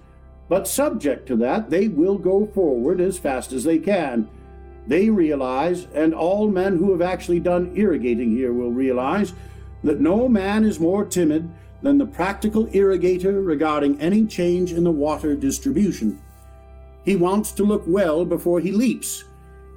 But 0.48 0.68
subject 0.68 1.26
to 1.28 1.36
that, 1.36 1.70
they 1.70 1.88
will 1.88 2.18
go 2.18 2.46
forward 2.46 3.00
as 3.00 3.18
fast 3.18 3.52
as 3.52 3.64
they 3.64 3.78
can. 3.78 4.28
They 4.86 5.08
realize, 5.08 5.86
and 5.94 6.12
all 6.12 6.48
men 6.48 6.76
who 6.76 6.90
have 6.92 7.02
actually 7.02 7.40
done 7.40 7.72
irrigating 7.74 8.32
here 8.32 8.52
will 8.52 8.72
realize, 8.72 9.32
that 9.84 10.00
no 10.00 10.28
man 10.28 10.64
is 10.64 10.80
more 10.80 11.04
timid 11.04 11.50
than 11.82 11.98
the 11.98 12.06
practical 12.06 12.66
irrigator 12.68 13.44
regarding 13.44 14.00
any 14.00 14.26
change 14.26 14.72
in 14.72 14.84
the 14.84 14.90
water 14.90 15.34
distribution. 15.34 16.20
He 17.04 17.16
wants 17.16 17.52
to 17.52 17.64
look 17.64 17.82
well 17.86 18.24
before 18.24 18.60
he 18.60 18.70
leaps. 18.70 19.24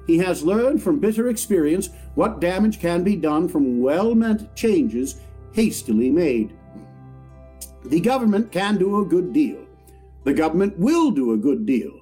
He 0.06 0.18
has 0.18 0.44
learned 0.44 0.82
from 0.82 1.00
bitter 1.00 1.28
experience 1.28 1.90
what 2.14 2.40
damage 2.40 2.80
can 2.80 3.02
be 3.02 3.16
done 3.16 3.48
from 3.48 3.80
well 3.80 4.14
meant 4.14 4.54
changes 4.54 5.20
hastily 5.52 6.10
made. 6.10 6.56
The 7.88 8.00
government 8.00 8.50
can 8.50 8.78
do 8.78 9.00
a 9.00 9.04
good 9.04 9.32
deal. 9.32 9.64
The 10.24 10.34
government 10.34 10.76
will 10.76 11.12
do 11.12 11.32
a 11.32 11.36
good 11.36 11.66
deal. 11.66 12.00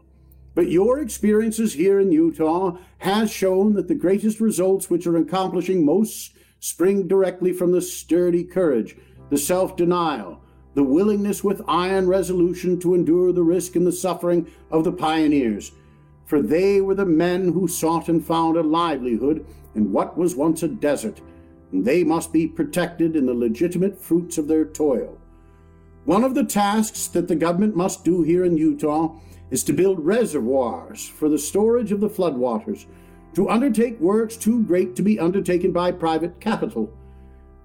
But 0.55 0.71
your 0.71 1.01
experiences 1.01 1.75
here 1.75 2.01
in 2.01 2.11
Utah 2.11 2.79
has 2.99 3.31
shown 3.31 3.75
that 3.75 3.89
the 3.89 3.95
greatest 3.95 4.41
results 4.41 4.89
which 4.89 5.07
are 5.07 5.19
accomplishing 5.19 5.85
most 5.85 6.33
spring 6.59 7.07
directly 7.07 7.53
from 7.53 7.73
the 7.73 7.83
sturdy 7.83 8.45
courage, 8.45 8.97
the 9.29 9.37
self-denial, 9.37 10.41
the 10.73 10.83
willingness 10.83 11.45
with 11.45 11.61
iron 11.69 12.07
resolution 12.07 12.81
to 12.81 12.95
endure 12.95 13.31
the 13.31 13.43
risk 13.43 13.77
and 13.77 13.87
the 13.87 13.93
suffering 13.93 14.51
of 14.71 14.85
the 14.85 14.93
pioneers. 14.93 15.73
For 16.25 16.41
they 16.41 16.81
were 16.81 16.95
the 16.95 17.05
men 17.05 17.53
who 17.53 17.69
sought 17.69 18.09
and 18.09 18.25
found 18.25 18.57
a 18.57 18.63
livelihood 18.63 19.45
in 19.75 19.93
what 19.93 20.17
was 20.17 20.35
once 20.35 20.63
a 20.63 20.69
desert, 20.69 21.21
and 21.73 21.85
they 21.85 22.03
must 22.05 22.33
be 22.33 22.47
protected 22.47 23.17
in 23.17 23.27
the 23.27 23.35
legitimate 23.35 24.01
fruits 24.01 24.39
of 24.39 24.49
their 24.49 24.65
toil. 24.65 25.19
One 26.05 26.23
of 26.23 26.35
the 26.35 26.45
tasks 26.45 27.07
that 27.09 27.29
the 27.29 27.35
government 27.35 27.77
must 27.77 28.05
do 28.05 28.23
here 28.23 28.45
in 28.45 28.59
Utah 28.59 29.15
is 29.51 29.65
to 29.65 29.73
build 29.73 30.05
reservoirs 30.05 31.09
for 31.09 31.31
the 31.31 31.39
storage 31.39 31.93
of 31.93 32.01
the 32.01 32.11
floodwaters, 32.11 32.85
to 33.35 33.49
undertake 33.49 33.99
works 34.01 34.37
too 34.37 34.63
great 34.65 34.95
to 34.97 35.03
be 35.03 35.19
undertaken 35.19 35.73
by 35.73 35.93
private 35.93 36.41
capital. 36.41 36.93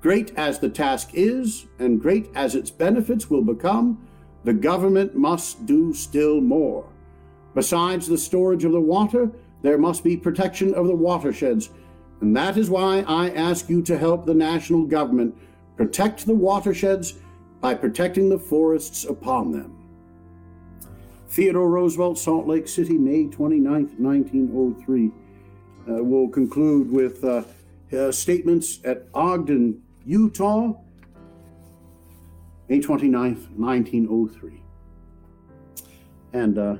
Great 0.02 0.34
as 0.38 0.60
the 0.60 0.69
task 0.69 1.10
is, 1.13 1.65
and 1.80 2.02
great 2.02 2.30
as 2.34 2.56
its 2.56 2.71
benefits 2.71 3.30
will 3.30 3.43
become, 3.43 4.08
the 4.45 4.54
government 4.54 5.15
must 5.15 5.65
do 5.65 5.93
still 5.93 6.39
more. 6.39 6.88
Besides 7.54 8.08
the 8.08 8.17
storage 8.17 8.63
of 8.63 8.71
the 8.71 8.80
water, 8.80 9.32
there 9.62 9.78
must 9.78 10.02
be 10.02 10.15
protection 10.15 10.73
of 10.73 10.88
the 10.88 10.95
watersheds, 10.95 11.71
and 12.21 12.36
that 12.38 12.56
is 12.56 12.69
why 12.69 13.04
I 13.06 13.32
ask 13.32 13.69
you 13.69 13.82
to 13.82 13.97
help 13.97 14.25
the 14.25 14.34
national 14.34 14.86
government 14.86 15.36
protect 15.75 16.25
the 16.25 16.36
watersheds 16.36 17.15
by 17.62 17.74
protecting 17.74 18.30
the 18.30 18.39
forests 18.39 19.06
upon 19.06 19.52
them. 19.52 19.76
Theodore 21.30 21.69
Roosevelt, 21.69 22.17
Salt 22.17 22.48
Lake 22.48 22.67
City, 22.67 22.98
May 22.98 23.28
29, 23.28 23.95
1903. 23.98 25.08
Uh, 25.08 26.04
we'll 26.04 26.28
conclude 26.30 26.91
with 26.91 27.24
uh, 27.24 27.43
uh, 27.95 28.12
statements 28.12 28.80
at 28.84 29.08
Ogden, 29.13 29.82
Utah, 30.06 30.74
May 32.67 32.80
29, 32.80 33.36
1903. 33.56 34.63
And 36.34 36.58
uh, 36.58 36.76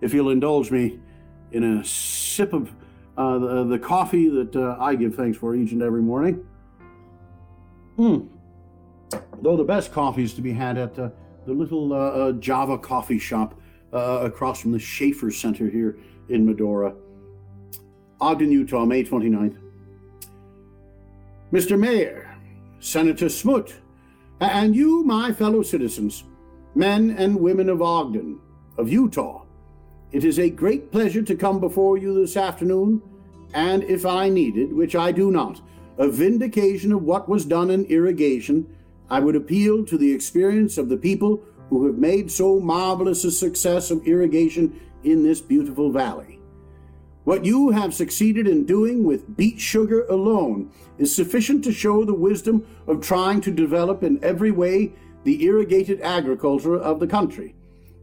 if 0.00 0.12
you'll 0.14 0.30
indulge 0.30 0.70
me 0.70 1.00
in 1.52 1.64
a 1.78 1.84
sip 1.84 2.52
of 2.52 2.72
uh, 3.16 3.38
the, 3.38 3.64
the, 3.64 3.78
coffee 3.78 4.28
that 4.28 4.54
uh, 4.54 4.76
I 4.78 4.94
give 4.94 5.16
thanks 5.16 5.36
for 5.36 5.56
each 5.56 5.72
and 5.72 5.82
every 5.82 6.02
morning. 6.02 6.46
Hmm. 7.96 8.20
Though 9.42 9.56
the 9.56 9.64
best 9.64 9.92
coffee 9.92 10.24
is 10.24 10.34
to 10.34 10.40
be 10.40 10.52
had 10.52 10.78
at 10.78 10.98
uh, 10.98 11.10
the 11.46 11.52
little 11.52 11.92
uh, 11.92 11.96
uh, 11.96 12.32
Java 12.32 12.78
coffee 12.78 13.18
shop 13.18 13.58
uh, 13.92 14.20
across 14.22 14.60
from 14.60 14.72
the 14.72 14.78
Schafer 14.78 15.32
Center 15.32 15.68
here 15.68 15.98
in 16.28 16.44
Medora. 16.44 16.94
Ogden, 18.20 18.50
Utah, 18.50 18.84
May 18.84 19.04
29th. 19.04 19.58
Mr. 21.52 21.78
Mayor, 21.78 22.36
Senator 22.80 23.28
Smoot, 23.28 23.76
and 24.40 24.76
you, 24.76 25.02
my 25.04 25.32
fellow 25.32 25.62
citizens, 25.62 26.24
men 26.74 27.10
and 27.12 27.40
women 27.40 27.68
of 27.68 27.80
Ogden, 27.80 28.38
of 28.76 28.90
Utah, 28.90 29.44
it 30.12 30.24
is 30.24 30.38
a 30.38 30.50
great 30.50 30.92
pleasure 30.92 31.22
to 31.22 31.34
come 31.34 31.60
before 31.60 31.96
you 31.96 32.14
this 32.14 32.36
afternoon, 32.36 33.02
and 33.54 33.82
if 33.84 34.04
I 34.04 34.28
needed, 34.28 34.72
which 34.72 34.94
I 34.94 35.12
do 35.12 35.30
not, 35.30 35.60
a 35.96 36.08
vindication 36.08 36.92
of 36.92 37.02
what 37.02 37.28
was 37.28 37.44
done 37.44 37.70
in 37.70 37.84
irrigation 37.86 38.66
I 39.10 39.20
would 39.20 39.36
appeal 39.36 39.84
to 39.86 39.98
the 39.98 40.12
experience 40.12 40.78
of 40.78 40.88
the 40.88 40.96
people 40.96 41.42
who 41.70 41.86
have 41.86 41.96
made 41.96 42.30
so 42.30 42.60
marvelous 42.60 43.24
a 43.24 43.30
success 43.30 43.90
of 43.90 44.06
irrigation 44.06 44.80
in 45.04 45.22
this 45.22 45.40
beautiful 45.40 45.90
valley. 45.90 46.40
What 47.24 47.44
you 47.44 47.70
have 47.70 47.92
succeeded 47.92 48.46
in 48.46 48.64
doing 48.64 49.04
with 49.04 49.36
beet 49.36 49.60
sugar 49.60 50.06
alone 50.06 50.72
is 50.96 51.14
sufficient 51.14 51.62
to 51.64 51.72
show 51.72 52.04
the 52.04 52.14
wisdom 52.14 52.66
of 52.86 53.02
trying 53.02 53.42
to 53.42 53.50
develop 53.50 54.02
in 54.02 54.22
every 54.24 54.50
way 54.50 54.94
the 55.24 55.44
irrigated 55.44 56.00
agriculture 56.00 56.76
of 56.76 57.00
the 57.00 57.06
country. 57.06 57.54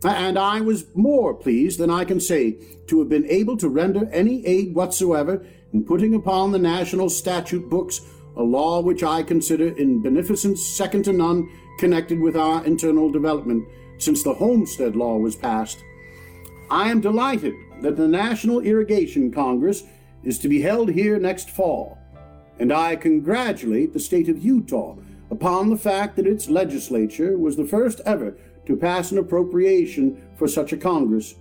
And 0.03 0.37
I 0.37 0.61
was 0.61 0.85
more 0.93 1.33
pleased 1.33 1.79
than 1.79 1.89
I 1.89 2.05
can 2.05 2.19
say 2.19 2.59
to 2.87 2.99
have 2.99 3.09
been 3.09 3.25
able 3.25 3.57
to 3.57 3.69
render 3.69 4.07
any 4.11 4.45
aid 4.45 4.75
whatsoever 4.75 5.43
in 5.73 5.83
putting 5.83 6.13
upon 6.13 6.51
the 6.51 6.59
national 6.59 7.09
statute 7.09 7.67
books 7.67 8.01
a 8.37 8.43
law 8.43 8.81
which 8.81 9.03
I 9.03 9.23
consider 9.23 9.69
in 9.69 10.01
beneficence 10.01 10.65
second 10.65 11.03
to 11.05 11.13
none 11.13 11.49
connected 11.79 12.19
with 12.19 12.35
our 12.35 12.65
internal 12.65 13.09
development 13.09 13.67
since 13.97 14.23
the 14.23 14.33
Homestead 14.33 14.95
Law 14.95 15.17
was 15.17 15.35
passed. 15.35 15.83
I 16.69 16.89
am 16.89 17.01
delighted 17.01 17.53
that 17.81 17.95
the 17.95 18.07
National 18.07 18.61
Irrigation 18.61 19.31
Congress 19.31 19.83
is 20.23 20.39
to 20.39 20.49
be 20.49 20.61
held 20.61 20.89
here 20.89 21.19
next 21.19 21.49
fall, 21.49 21.97
and 22.59 22.73
I 22.73 22.95
congratulate 22.95 23.93
the 23.93 23.99
state 23.99 24.27
of 24.27 24.43
Utah 24.43 24.95
upon 25.29 25.69
the 25.69 25.77
fact 25.77 26.15
that 26.15 26.27
its 26.27 26.49
legislature 26.49 27.37
was 27.37 27.55
the 27.55 27.65
first 27.65 28.01
ever 28.05 28.35
to 28.65 28.75
pass 28.75 29.11
an 29.11 29.17
appropriation 29.17 30.21
for 30.35 30.47
such 30.47 30.73
a 30.73 30.77
Congress. 30.77 31.35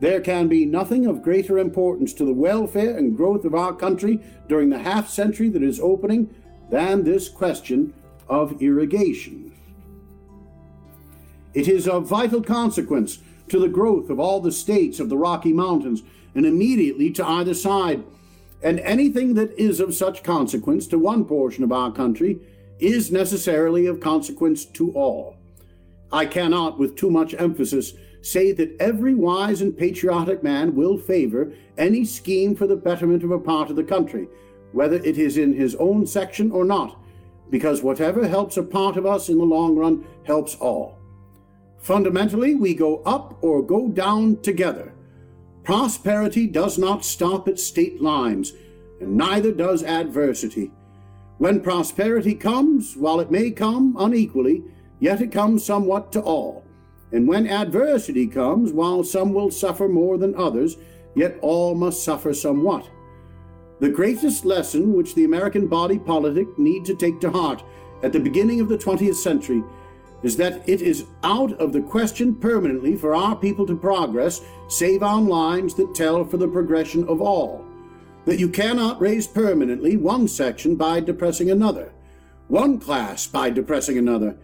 There 0.00 0.20
can 0.20 0.48
be 0.48 0.64
nothing 0.64 1.06
of 1.06 1.22
greater 1.22 1.58
importance 1.58 2.14
to 2.14 2.24
the 2.24 2.32
welfare 2.32 2.96
and 2.96 3.16
growth 3.16 3.44
of 3.44 3.54
our 3.54 3.74
country 3.74 4.20
during 4.48 4.70
the 4.70 4.78
half 4.78 5.08
century 5.08 5.48
that 5.50 5.62
is 5.62 5.78
opening 5.78 6.34
than 6.70 7.04
this 7.04 7.28
question 7.28 7.92
of 8.28 8.60
irrigation. 8.62 9.52
It 11.52 11.68
is 11.68 11.86
of 11.86 12.08
vital 12.08 12.42
consequence 12.42 13.18
to 13.48 13.58
the 13.58 13.68
growth 13.68 14.08
of 14.08 14.18
all 14.18 14.40
the 14.40 14.52
states 14.52 15.00
of 15.00 15.08
the 15.08 15.18
Rocky 15.18 15.52
Mountains 15.52 16.02
and 16.34 16.46
immediately 16.46 17.10
to 17.10 17.26
either 17.26 17.54
side. 17.54 18.04
And 18.62 18.78
anything 18.80 19.34
that 19.34 19.52
is 19.58 19.80
of 19.80 19.94
such 19.94 20.22
consequence 20.22 20.86
to 20.88 20.98
one 20.98 21.24
portion 21.24 21.64
of 21.64 21.72
our 21.72 21.90
country 21.90 22.38
is 22.78 23.10
necessarily 23.10 23.86
of 23.86 24.00
consequence 24.00 24.64
to 24.64 24.92
all. 24.92 25.36
I 26.12 26.26
cannot, 26.26 26.78
with 26.78 26.96
too 26.96 27.10
much 27.10 27.34
emphasis, 27.34 27.94
say 28.22 28.52
that 28.52 28.76
every 28.80 29.14
wise 29.14 29.60
and 29.62 29.76
patriotic 29.76 30.42
man 30.42 30.74
will 30.74 30.98
favor 30.98 31.52
any 31.78 32.04
scheme 32.04 32.54
for 32.54 32.66
the 32.66 32.76
betterment 32.76 33.22
of 33.24 33.30
a 33.30 33.38
part 33.38 33.70
of 33.70 33.76
the 33.76 33.84
country, 33.84 34.28
whether 34.72 34.96
it 34.96 35.18
is 35.18 35.36
in 35.36 35.54
his 35.54 35.74
own 35.76 36.06
section 36.06 36.50
or 36.52 36.64
not, 36.64 36.98
because 37.50 37.82
whatever 37.82 38.28
helps 38.28 38.56
a 38.56 38.62
part 38.62 38.96
of 38.96 39.06
us 39.06 39.28
in 39.28 39.38
the 39.38 39.44
long 39.44 39.76
run 39.76 40.04
helps 40.24 40.54
all. 40.56 40.98
Fundamentally, 41.78 42.54
we 42.54 42.74
go 42.74 43.02
up 43.04 43.42
or 43.42 43.62
go 43.62 43.88
down 43.88 44.36
together. 44.42 44.92
Prosperity 45.64 46.46
does 46.46 46.78
not 46.78 47.04
stop 47.04 47.48
at 47.48 47.58
state 47.58 48.00
lines, 48.00 48.52
and 49.00 49.16
neither 49.16 49.50
does 49.50 49.82
adversity. 49.82 50.70
When 51.38 51.60
prosperity 51.60 52.34
comes, 52.34 52.96
while 52.96 53.18
it 53.18 53.30
may 53.30 53.50
come 53.50 53.96
unequally, 53.98 54.62
yet 54.98 55.22
it 55.22 55.32
comes 55.32 55.64
somewhat 55.64 56.12
to 56.12 56.20
all. 56.20 56.64
And 57.12 57.26
when 57.26 57.48
adversity 57.48 58.26
comes, 58.26 58.72
while 58.72 59.02
some 59.02 59.32
will 59.32 59.50
suffer 59.50 59.88
more 59.88 60.16
than 60.16 60.34
others, 60.34 60.76
yet 61.14 61.38
all 61.42 61.74
must 61.74 62.04
suffer 62.04 62.32
somewhat. 62.32 62.88
The 63.80 63.88
greatest 63.88 64.44
lesson 64.44 64.92
which 64.92 65.14
the 65.14 65.24
American 65.24 65.66
body 65.66 65.98
politic 65.98 66.58
need 66.58 66.84
to 66.84 66.94
take 66.94 67.20
to 67.20 67.30
heart 67.30 67.64
at 68.02 68.12
the 68.12 68.20
beginning 68.20 68.60
of 68.60 68.68
the 68.68 68.78
20th 68.78 69.16
century 69.16 69.64
is 70.22 70.36
that 70.36 70.68
it 70.68 70.82
is 70.82 71.06
out 71.22 71.52
of 71.54 71.72
the 71.72 71.80
question 71.80 72.34
permanently 72.34 72.94
for 72.96 73.14
our 73.14 73.34
people 73.34 73.66
to 73.66 73.76
progress 73.76 74.42
save 74.68 75.02
on 75.02 75.26
lines 75.26 75.74
that 75.74 75.94
tell 75.94 76.24
for 76.24 76.36
the 76.36 76.48
progression 76.48 77.08
of 77.08 77.20
all. 77.20 77.64
That 78.26 78.38
you 78.38 78.48
cannot 78.48 79.00
raise 79.00 79.26
permanently 79.26 79.96
one 79.96 80.28
section 80.28 80.76
by 80.76 81.00
depressing 81.00 81.50
another, 81.50 81.92
one 82.48 82.78
class 82.78 83.26
by 83.26 83.48
depressing 83.48 83.96
another, 83.96 84.36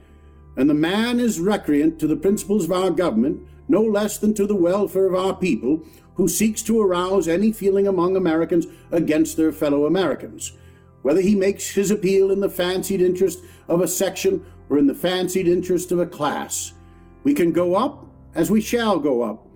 and 0.57 0.69
the 0.69 0.75
man 0.75 1.21
is 1.21 1.41
recreant 1.41 1.99
to 1.99 2.07
the 2.07 2.17
principles 2.17 2.65
of 2.65 2.73
our 2.73 2.91
government 2.91 3.41
no 3.69 3.83
less 3.83 4.19
than 4.19 4.33
to 4.35 4.47
the 4.47 4.55
welfare 4.55 5.07
of 5.07 5.15
our 5.15 5.35
people 5.35 5.83
who 6.15 6.29
seeks 6.29 6.63
to 6.63 6.81
arouse 6.81 7.29
any 7.29 7.53
feeling 7.53 7.87
among 7.87 8.17
Americans 8.17 8.67
against 8.91 9.37
their 9.37 9.53
fellow 9.53 9.87
Americans, 9.87 10.53
whether 11.03 11.21
he 11.21 11.35
makes 11.35 11.71
his 11.71 11.91
appeal 11.91 12.31
in 12.31 12.41
the 12.41 12.49
fancied 12.49 13.01
interest 13.01 13.41
of 13.69 13.81
a 13.81 13.89
section 13.89 14.45
or 14.71 14.79
in 14.79 14.87
the 14.87 14.95
fancied 14.95 15.47
interest 15.47 15.93
of 15.93 15.99
a 15.99 16.07
class. 16.07 16.73
We 17.23 17.35
can 17.35 17.53
go 17.53 17.75
up 17.75 18.07
as 18.35 18.51
we 18.51 18.61
shall 18.61 18.99
go 18.99 19.23
up, 19.23 19.47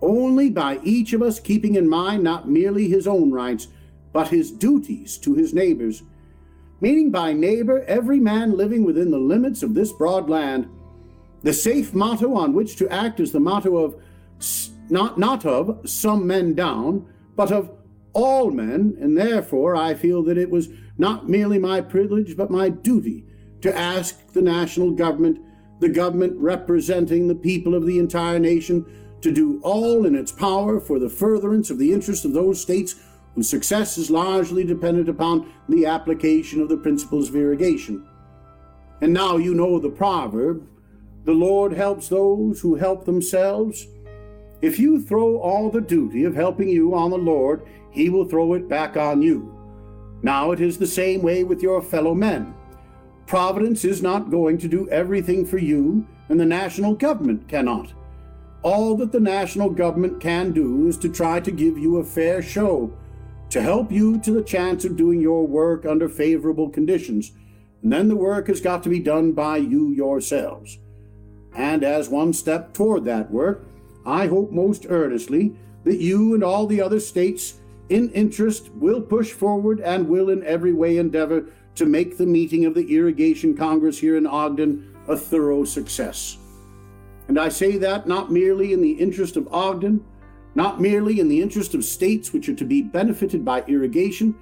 only 0.00 0.50
by 0.50 0.80
each 0.82 1.12
of 1.12 1.22
us 1.22 1.40
keeping 1.40 1.74
in 1.74 1.88
mind 1.88 2.22
not 2.22 2.48
merely 2.48 2.88
his 2.88 3.06
own 3.06 3.30
rights, 3.30 3.68
but 4.12 4.28
his 4.28 4.50
duties 4.50 5.18
to 5.18 5.34
his 5.34 5.52
neighbors, 5.52 6.02
meaning 6.80 7.10
by 7.10 7.32
neighbor 7.32 7.82
every 7.84 8.20
man 8.20 8.56
living 8.56 8.84
within 8.84 9.10
the 9.10 9.18
limits 9.18 9.62
of 9.62 9.74
this 9.74 9.92
broad 9.92 10.28
land. 10.28 10.68
The 11.42 11.52
safe 11.52 11.94
motto 11.94 12.34
on 12.34 12.52
which 12.52 12.76
to 12.76 12.88
act 12.88 13.20
is 13.20 13.32
the 13.32 13.40
motto 13.40 13.76
of 13.76 14.00
not, 14.90 15.18
not 15.18 15.44
of 15.44 15.88
some 15.88 16.26
men 16.26 16.54
down, 16.54 17.06
but 17.36 17.52
of 17.52 17.70
all 18.12 18.50
men, 18.50 18.96
and 19.00 19.16
therefore 19.16 19.76
I 19.76 19.94
feel 19.94 20.22
that 20.24 20.38
it 20.38 20.50
was 20.50 20.68
not 20.96 21.28
merely 21.28 21.58
my 21.58 21.80
privilege, 21.80 22.36
but 22.36 22.50
my 22.50 22.68
duty 22.68 23.24
to 23.60 23.76
ask 23.76 24.32
the 24.32 24.42
national 24.42 24.92
government, 24.92 25.40
the 25.80 25.88
government 25.88 26.36
representing 26.36 27.28
the 27.28 27.34
people 27.34 27.74
of 27.74 27.86
the 27.86 27.98
entire 27.98 28.38
nation, 28.38 28.84
to 29.20 29.32
do 29.32 29.60
all 29.62 30.06
in 30.06 30.14
its 30.14 30.32
power 30.32 30.80
for 30.80 30.98
the 30.98 31.08
furtherance 31.08 31.70
of 31.70 31.78
the 31.78 31.92
interests 31.92 32.24
of 32.24 32.32
those 32.32 32.60
states 32.60 32.94
whose 33.38 33.48
success 33.48 33.96
is 33.96 34.10
largely 34.10 34.64
dependent 34.64 35.08
upon 35.08 35.48
the 35.68 35.86
application 35.86 36.60
of 36.60 36.68
the 36.68 36.76
principles 36.76 37.28
of 37.28 37.36
irrigation. 37.36 38.04
And 39.00 39.12
now 39.12 39.36
you 39.36 39.54
know 39.54 39.78
the 39.78 39.90
proverb 39.90 40.66
the 41.24 41.32
Lord 41.32 41.72
helps 41.72 42.08
those 42.08 42.60
who 42.60 42.74
help 42.74 43.04
themselves. 43.04 43.86
If 44.60 44.80
you 44.80 45.00
throw 45.00 45.38
all 45.38 45.70
the 45.70 45.80
duty 45.80 46.24
of 46.24 46.34
helping 46.34 46.68
you 46.68 46.96
on 46.96 47.10
the 47.10 47.18
Lord, 47.18 47.64
he 47.92 48.10
will 48.10 48.24
throw 48.24 48.54
it 48.54 48.68
back 48.68 48.96
on 48.96 49.22
you. 49.22 49.54
Now 50.22 50.50
it 50.50 50.60
is 50.60 50.76
the 50.76 50.86
same 50.86 51.22
way 51.22 51.44
with 51.44 51.62
your 51.62 51.80
fellow 51.80 52.14
men. 52.14 52.54
Providence 53.26 53.84
is 53.84 54.02
not 54.02 54.32
going 54.32 54.58
to 54.58 54.68
do 54.68 54.88
everything 54.88 55.46
for 55.46 55.58
you, 55.58 56.04
and 56.28 56.40
the 56.40 56.44
national 56.44 56.94
government 56.94 57.46
cannot. 57.46 57.92
All 58.62 58.96
that 58.96 59.12
the 59.12 59.20
national 59.20 59.70
government 59.70 60.20
can 60.20 60.50
do 60.50 60.88
is 60.88 60.96
to 60.98 61.08
try 61.08 61.38
to 61.38 61.52
give 61.52 61.78
you 61.78 61.98
a 61.98 62.04
fair 62.04 62.42
show, 62.42 62.92
to 63.50 63.62
help 63.62 63.90
you 63.90 64.18
to 64.20 64.32
the 64.32 64.42
chance 64.42 64.84
of 64.84 64.96
doing 64.96 65.20
your 65.20 65.46
work 65.46 65.86
under 65.86 66.08
favorable 66.08 66.68
conditions, 66.68 67.32
and 67.82 67.92
then 67.92 68.08
the 68.08 68.16
work 68.16 68.48
has 68.48 68.60
got 68.60 68.82
to 68.82 68.88
be 68.88 68.98
done 68.98 69.32
by 69.32 69.56
you 69.56 69.90
yourselves. 69.90 70.78
And 71.54 71.82
as 71.82 72.08
one 72.08 72.32
step 72.32 72.74
toward 72.74 73.04
that 73.06 73.30
work, 73.30 73.66
I 74.04 74.26
hope 74.26 74.50
most 74.50 74.86
earnestly 74.88 75.56
that 75.84 75.98
you 75.98 76.34
and 76.34 76.44
all 76.44 76.66
the 76.66 76.80
other 76.80 77.00
states 77.00 77.60
in 77.88 78.10
interest 78.10 78.70
will 78.74 79.00
push 79.00 79.32
forward 79.32 79.80
and 79.80 80.08
will 80.08 80.28
in 80.28 80.44
every 80.44 80.72
way 80.72 80.98
endeavor 80.98 81.46
to 81.76 81.86
make 81.86 82.18
the 82.18 82.26
meeting 82.26 82.64
of 82.64 82.74
the 82.74 82.94
Irrigation 82.94 83.56
Congress 83.56 83.98
here 83.98 84.16
in 84.16 84.26
Ogden 84.26 84.94
a 85.06 85.16
thorough 85.16 85.64
success. 85.64 86.36
And 87.28 87.38
I 87.38 87.48
say 87.48 87.78
that 87.78 88.06
not 88.06 88.32
merely 88.32 88.72
in 88.72 88.82
the 88.82 88.92
interest 88.92 89.36
of 89.36 89.52
Ogden, 89.52 90.04
not 90.58 90.80
merely 90.80 91.20
in 91.20 91.28
the 91.28 91.40
interest 91.40 91.72
of 91.72 91.84
states 91.84 92.32
which 92.32 92.48
are 92.48 92.54
to 92.54 92.64
be 92.64 92.82
benefited 92.82 93.44
by 93.44 93.62
irrigation, 93.68 94.34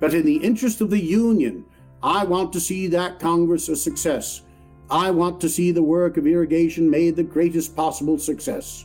but 0.00 0.12
in 0.12 0.26
the 0.26 0.36
interest 0.36 0.82
of 0.82 0.90
the 0.90 1.00
Union. 1.00 1.64
I 2.02 2.24
want 2.24 2.52
to 2.52 2.60
see 2.60 2.88
that 2.88 3.18
Congress 3.18 3.70
a 3.70 3.76
success. 3.76 4.42
I 4.90 5.10
want 5.10 5.40
to 5.40 5.48
see 5.48 5.70
the 5.70 5.82
work 5.82 6.18
of 6.18 6.26
irrigation 6.26 6.90
made 6.90 7.16
the 7.16 7.22
greatest 7.22 7.74
possible 7.74 8.18
success. 8.18 8.84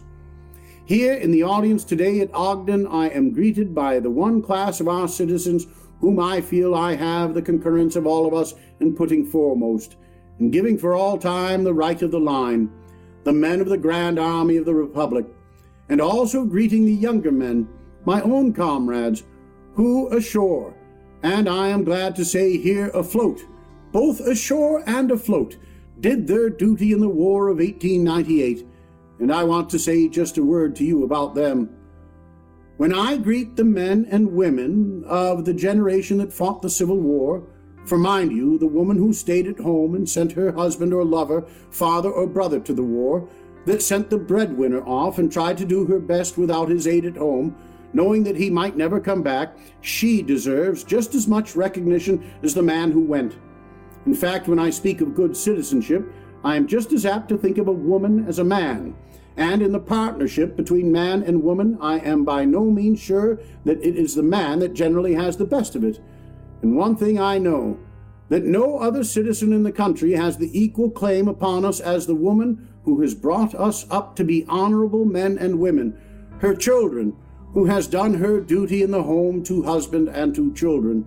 Here 0.86 1.16
in 1.16 1.32
the 1.32 1.44
audience 1.44 1.84
today 1.84 2.22
at 2.22 2.34
Ogden, 2.34 2.88
I 2.88 3.10
am 3.10 3.34
greeted 3.34 3.76
by 3.76 4.00
the 4.00 4.10
one 4.10 4.42
class 4.42 4.80
of 4.80 4.88
our 4.88 5.10
citizens 5.10 5.68
whom 6.00 6.22
I 6.22 6.40
feel 6.40 6.74
I 6.74 6.96
have 6.96 7.34
the 7.34 7.42
concurrence 7.42 7.98
of 7.98 8.08
all 8.08 8.26
of 8.26 8.34
us 8.34 8.54
in 8.80 8.96
putting 8.96 9.26
foremost, 9.26 9.98
in 10.40 10.52
giving 10.52 10.78
for 10.78 10.96
all 10.96 11.18
time 11.18 11.66
the 11.66 11.74
right 11.74 12.02
of 12.02 12.12
the 12.12 12.20
line, 12.22 12.72
the 13.26 13.34
men 13.34 13.60
of 13.60 13.68
the 13.68 13.78
Grand 13.78 14.18
Army 14.18 14.56
of 14.56 14.64
the 14.64 14.74
Republic, 14.74 15.26
and 15.90 16.02
also 16.02 16.46
greeting 16.46 16.86
the 16.86 16.94
younger 16.94 17.32
men, 17.32 17.68
my 18.06 18.22
own 18.22 18.54
comrades, 18.54 19.24
who 19.74 20.08
ashore, 20.10 20.76
and 21.24 21.48
I 21.48 21.68
am 21.68 21.84
glad 21.84 22.16
to 22.16 22.26
say 22.26 22.58
here 22.58 22.90
afloat, 22.90 23.46
both 23.92 24.20
ashore 24.20 24.84
and 24.88 25.12
afloat, 25.12 25.58
did 26.00 26.28
their 26.28 26.50
duty 26.50 26.92
in 26.92 27.00
the 27.00 27.10
War 27.10 27.48
of 27.48 27.58
1898 27.58 28.66
and 29.20 29.34
I 29.34 29.44
want 29.44 29.70
to 29.72 29.80
say 29.80 30.08
just 30.08 30.38
a 30.38 30.44
word 30.44 30.76
to 30.76 30.86
you 30.86 31.04
about 31.04 31.34
them. 31.34 31.70
When 32.78 32.94
I 32.94 33.18
greet 33.18 33.56
the 33.56 33.64
men 33.64 34.08
and 34.12 34.34
women 34.34 35.04
of 35.06 35.46
the 35.46 35.54
generation 35.54 36.20
that 36.20 36.32
fought 36.32 36.62
the 36.62 36.70
Civil 36.70 37.00
War, 37.00 37.44
for 37.86 37.98
mind 37.98 38.32
you, 38.32 38.60
the 38.60 38.68
woman 38.68 38.98
who 38.98 39.14
stayed 39.14 39.48
at 39.48 39.60
home 39.60 39.96
and 39.96 40.08
sent 40.08 40.34
her 40.34 40.52
husband 40.52 40.94
or 40.94 41.04
lover, 41.04 41.48
father 41.72 42.12
or 42.12 42.28
brother 42.28 42.60
to 42.60 42.74
the 42.74 42.84
war, 42.84 43.28
that 43.68 43.84
sent 43.84 44.10
the 44.10 44.18
breadwinner 44.18 44.82
off 44.86 45.20
and 45.20 45.32
tried 45.32 45.58
to 45.60 45.66
do 45.66 45.86
her 45.86 46.00
best 46.00 46.38
without 46.38 46.70
his 46.70 46.88
aid 46.88 47.06
at 47.06 47.18
home, 47.18 47.56
knowing 47.94 48.24
that 48.24 48.36
he 48.36 48.50
might 48.50 48.76
never 48.76 49.00
come 49.00 49.22
back, 49.22 49.56
she 49.82 50.22
deserves 50.22 50.84
just 50.84 51.14
as 51.14 51.28
much 51.28 51.56
recognition 51.56 52.32
as 52.44 52.54
the 52.54 52.64
man 52.64 52.92
who 52.92 53.02
went. 53.02 53.38
In 54.06 54.16
fact, 54.16 54.48
when 54.48 54.60
I 54.60 54.72
speak 54.72 55.02
of 55.02 55.16
good 55.16 55.38
citizenship, 55.38 56.12
I 56.44 56.56
am 56.56 56.68
just 56.68 56.92
as 56.92 57.06
apt 57.06 57.30
to 57.30 57.38
think 57.38 57.58
of 57.58 57.68
a 57.68 57.72
woman 57.72 58.26
as 58.28 58.40
a 58.40 58.44
man 58.44 58.96
and 59.38 59.62
in 59.62 59.72
the 59.72 59.80
partnership 59.80 60.58
between 60.58 60.92
man 60.92 61.22
and 61.22 61.44
woman, 61.44 61.78
I 61.80 62.00
am 62.00 62.26
by 62.26 62.44
no 62.44 62.72
means 62.72 63.00
sure 63.00 63.40
that 63.66 63.78
it 63.84 63.96
is 63.96 64.16
the 64.16 64.24
man 64.24 64.60
that 64.60 64.74
generally 64.74 65.14
has 65.14 65.38
the 65.38 65.46
best 65.46 65.76
of 65.76 65.84
it. 65.84 66.00
And 66.64 66.76
one 66.76 66.96
thing 66.96 67.20
I 67.20 67.38
know 67.38 67.78
that 68.30 68.44
no 68.44 68.80
other 68.80 69.04
citizen 69.04 69.54
in 69.54 69.62
the 69.62 69.72
country 69.72 70.14
has 70.14 70.38
the 70.38 70.50
equal 70.60 70.90
claim 70.90 71.28
upon 71.28 71.66
us 71.66 71.80
as 71.80 72.08
the 72.08 72.16
woman 72.16 72.68
who 72.88 73.02
has 73.02 73.14
brought 73.14 73.54
us 73.54 73.86
up 73.92 74.16
to 74.16 74.24
be 74.24 74.46
honorable 74.48 75.04
men 75.04 75.38
and 75.38 75.60
women, 75.60 75.94
her 76.40 76.56
children, 76.56 77.14
who 77.54 77.66
has 77.66 77.86
done 77.86 78.14
her 78.14 78.40
duty 78.40 78.82
in 78.82 78.92
the 78.92 79.04
home 79.04 79.44
to 79.44 79.64
husband 79.64 80.08
and 80.08 80.34
to 80.34 80.54
children. 80.54 81.06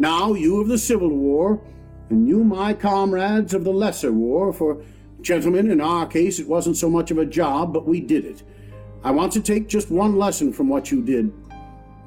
Now, 0.00 0.34
you 0.34 0.60
of 0.60 0.66
the 0.66 0.76
Civil 0.76 1.10
War, 1.10 1.62
and 2.10 2.26
you, 2.26 2.42
my 2.42 2.74
comrades 2.74 3.54
of 3.54 3.62
the 3.62 3.70
Lesser 3.70 4.10
War, 4.10 4.52
for 4.52 4.82
Gentlemen, 5.20 5.70
in 5.70 5.80
our 5.80 6.04
case, 6.04 6.40
it 6.40 6.48
wasn't 6.48 6.76
so 6.76 6.90
much 6.90 7.12
of 7.12 7.18
a 7.18 7.26
job, 7.26 7.72
but 7.72 7.86
we 7.86 8.00
did 8.00 8.24
it. 8.24 8.42
I 9.04 9.12
want 9.12 9.32
to 9.34 9.40
take 9.40 9.68
just 9.68 9.92
one 9.92 10.16
lesson 10.16 10.52
from 10.52 10.68
what 10.68 10.90
you 10.90 11.00
did. 11.00 11.32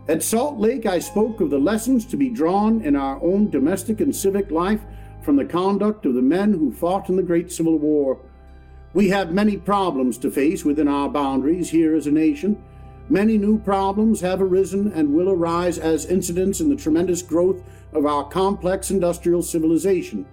At 0.10 0.22
Salt 0.22 0.60
Lake, 0.60 0.86
I 0.86 1.00
spoke 1.00 1.40
of 1.40 1.50
the 1.50 1.60
lessons 1.60 2.06
to 2.08 2.18
be 2.18 2.30
drawn 2.30 2.82
in 2.82 2.98
our 2.98 3.24
own 3.24 3.50
domestic 3.50 4.02
and 4.02 4.14
civic 4.14 4.52
life 4.52 4.82
from 5.22 5.38
the 5.38 5.46
conduct 5.46 6.06
of 6.06 6.14
the 6.14 6.22
men 6.22 6.52
who 6.52 6.74
fought 6.74 7.08
in 7.08 7.16
the 7.16 7.24
Great 7.24 7.54
Civil 7.54 7.78
War. 7.80 8.20
We 8.94 9.10
have 9.10 9.34
many 9.34 9.56
problems 9.58 10.18
to 10.20 10.32
face 10.32 10.66
within 10.66 10.88
our 10.88 11.08
boundaries 11.08 11.70
here 11.70 11.96
as 11.96 12.08
a 12.08 12.12
nation. 12.12 12.62
Many 13.10 13.38
new 13.38 13.58
problems 13.60 14.20
have 14.22 14.42
arisen 14.42 14.92
and 14.94 15.14
will 15.14 15.30
arise 15.30 15.78
as 15.78 16.06
incidents 16.06 16.60
in 16.60 16.70
the 16.70 16.76
tremendous 16.76 17.22
growth 17.22 17.64
of 17.94 18.06
our 18.06 18.28
complex 18.28 18.92
industrial 18.92 19.44
civilization. 19.44 20.26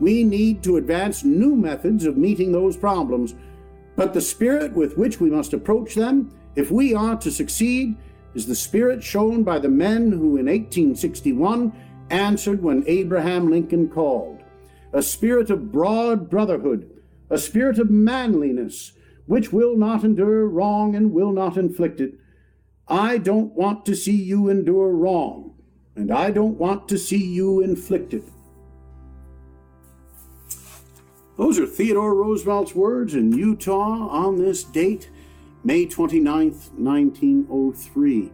We 0.00 0.22
need 0.22 0.62
to 0.62 0.76
advance 0.76 1.24
new 1.24 1.56
methods 1.56 2.04
of 2.04 2.16
meeting 2.16 2.52
those 2.52 2.76
problems, 2.76 3.34
but 3.96 4.12
the 4.14 4.20
spirit 4.20 4.74
with 4.74 4.96
which 4.96 5.18
we 5.20 5.30
must 5.30 5.54
approach 5.54 5.94
them, 5.94 6.30
if 6.56 6.70
we 6.70 6.94
are 6.94 7.16
to 7.16 7.30
succeed, 7.30 7.96
is 8.34 8.46
the 8.46 8.54
spirit 8.54 9.02
shown 9.02 9.42
by 9.42 9.58
the 9.58 9.68
men 9.68 10.12
who 10.12 10.36
in 10.36 10.46
1861 10.46 11.72
answered 12.10 12.62
when 12.62 12.84
Abraham 12.86 13.50
Lincoln 13.50 13.88
called 13.88 14.42
a 14.92 15.02
spirit 15.02 15.50
of 15.50 15.70
broad 15.70 16.30
brotherhood, 16.30 16.97
a 17.30 17.38
spirit 17.38 17.78
of 17.78 17.90
manliness, 17.90 18.92
which 19.26 19.52
will 19.52 19.76
not 19.76 20.04
endure 20.04 20.46
wrong 20.46 20.94
and 20.94 21.12
will 21.12 21.32
not 21.32 21.56
inflict 21.56 22.00
it, 22.00 22.14
I 22.88 23.18
don't 23.18 23.52
want 23.52 23.84
to 23.86 23.94
see 23.94 24.16
you 24.16 24.48
endure 24.48 24.92
wrong, 24.92 25.54
and 25.94 26.10
I 26.10 26.30
don't 26.30 26.58
want 26.58 26.88
to 26.88 26.98
see 26.98 27.22
you 27.22 27.60
inflicted. 27.60 28.22
Those 31.36 31.58
are 31.58 31.66
Theodore 31.66 32.14
Roosevelt's 32.14 32.74
words 32.74 33.14
in 33.14 33.32
Utah 33.32 34.08
on 34.08 34.38
this 34.38 34.64
date, 34.64 35.10
May 35.62 35.86
29th, 35.86 36.72
1903. 36.72 38.32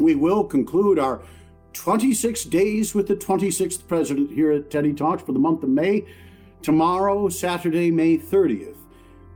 We 0.00 0.14
will 0.16 0.44
conclude 0.44 0.98
our 0.98 1.22
26 1.72 2.44
days 2.44 2.94
with 2.94 3.06
the 3.06 3.16
26th 3.16 3.86
president 3.86 4.32
here 4.32 4.50
at 4.50 4.70
Teddy 4.70 4.92
Talks 4.92 5.22
for 5.22 5.32
the 5.32 5.38
month 5.38 5.62
of 5.62 5.70
May. 5.70 6.04
Tomorrow, 6.62 7.30
Saturday, 7.30 7.90
May 7.90 8.18
30th, 8.18 8.76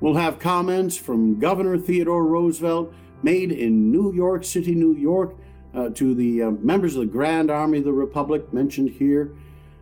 we'll 0.00 0.14
have 0.14 0.38
comments 0.38 0.96
from 0.96 1.38
Governor 1.38 1.78
Theodore 1.78 2.26
Roosevelt 2.26 2.92
made 3.22 3.50
in 3.50 3.90
New 3.90 4.12
York 4.12 4.44
City, 4.44 4.74
New 4.74 4.94
York, 4.94 5.34
uh, 5.74 5.88
to 5.90 6.14
the 6.14 6.42
uh, 6.42 6.50
members 6.50 6.94
of 6.94 7.00
the 7.00 7.06
Grand 7.06 7.50
Army 7.50 7.78
of 7.78 7.84
the 7.84 7.92
Republic 7.92 8.52
mentioned 8.52 8.90
here. 8.90 9.32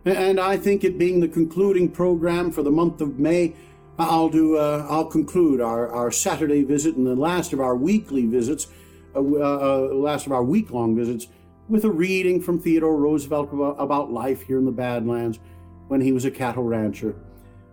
And 0.04 0.38
I 0.38 0.56
think 0.56 0.84
it 0.84 0.98
being 0.98 1.18
the 1.18 1.28
concluding 1.28 1.88
program 1.88 2.52
for 2.52 2.62
the 2.62 2.70
month 2.70 3.00
of 3.00 3.18
May, 3.18 3.54
I'll 3.98 4.28
do. 4.28 4.56
Uh, 4.56 4.86
I'll 4.88 5.06
conclude 5.06 5.60
our, 5.60 5.88
our 5.88 6.10
Saturday 6.10 6.62
visit 6.62 6.96
and 6.96 7.06
the 7.06 7.14
last 7.14 7.52
of 7.52 7.60
our 7.60 7.76
weekly 7.76 8.26
visits, 8.26 8.68
uh, 9.14 9.18
uh, 9.18 9.20
uh, 9.20 9.94
last 9.94 10.26
of 10.26 10.32
our 10.32 10.42
week-long 10.42 10.96
visits, 10.96 11.26
with 11.68 11.84
a 11.84 11.90
reading 11.90 12.40
from 12.40 12.58
Theodore 12.58 12.96
Roosevelt 12.96 13.50
about 13.78 14.12
life 14.12 14.42
here 14.42 14.58
in 14.58 14.64
the 14.64 14.72
Badlands 14.72 15.38
when 15.88 16.00
he 16.00 16.12
was 16.12 16.24
a 16.24 16.30
cattle 16.30 16.64
rancher, 16.64 17.14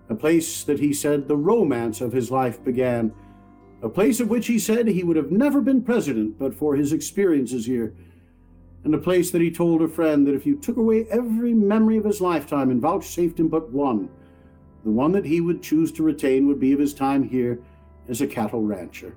a 0.09 0.15
place 0.15 0.63
that 0.63 0.79
he 0.79 0.91
said 0.91 1.27
the 1.27 1.37
romance 1.37 2.01
of 2.01 2.11
his 2.11 2.31
life 2.31 2.63
began 2.63 3.13
a 3.81 3.89
place 3.89 4.19
of 4.19 4.29
which 4.29 4.47
he 4.47 4.59
said 4.59 4.87
he 4.87 5.03
would 5.03 5.15
have 5.15 5.31
never 5.31 5.61
been 5.61 5.81
president 5.81 6.37
but 6.37 6.53
for 6.53 6.75
his 6.75 6.91
experiences 6.91 7.65
here, 7.65 7.93
and 8.83 8.93
a 8.93 8.97
place 8.97 9.31
that 9.31 9.41
he 9.41 9.51
told 9.51 9.81
a 9.81 9.87
friend 9.87 10.27
that 10.27 10.35
if 10.35 10.45
you 10.45 10.57
took 10.57 10.77
away 10.77 11.05
every 11.09 11.53
memory 11.53 11.97
of 11.97 12.05
his 12.05 12.21
lifetime 12.21 12.71
and 12.71 12.81
vouchsafed 12.81 13.39
him 13.39 13.47
but 13.47 13.71
one, 13.71 14.09
the 14.83 14.91
one 14.91 15.11
that 15.11 15.25
he 15.25 15.41
would 15.41 15.61
choose 15.61 15.91
to 15.93 16.03
retain 16.03 16.47
would 16.47 16.59
be 16.59 16.73
of 16.73 16.79
his 16.79 16.93
time 16.93 17.23
here 17.23 17.61
as 18.07 18.21
a 18.21 18.27
cattle 18.27 18.63
rancher. 18.63 19.15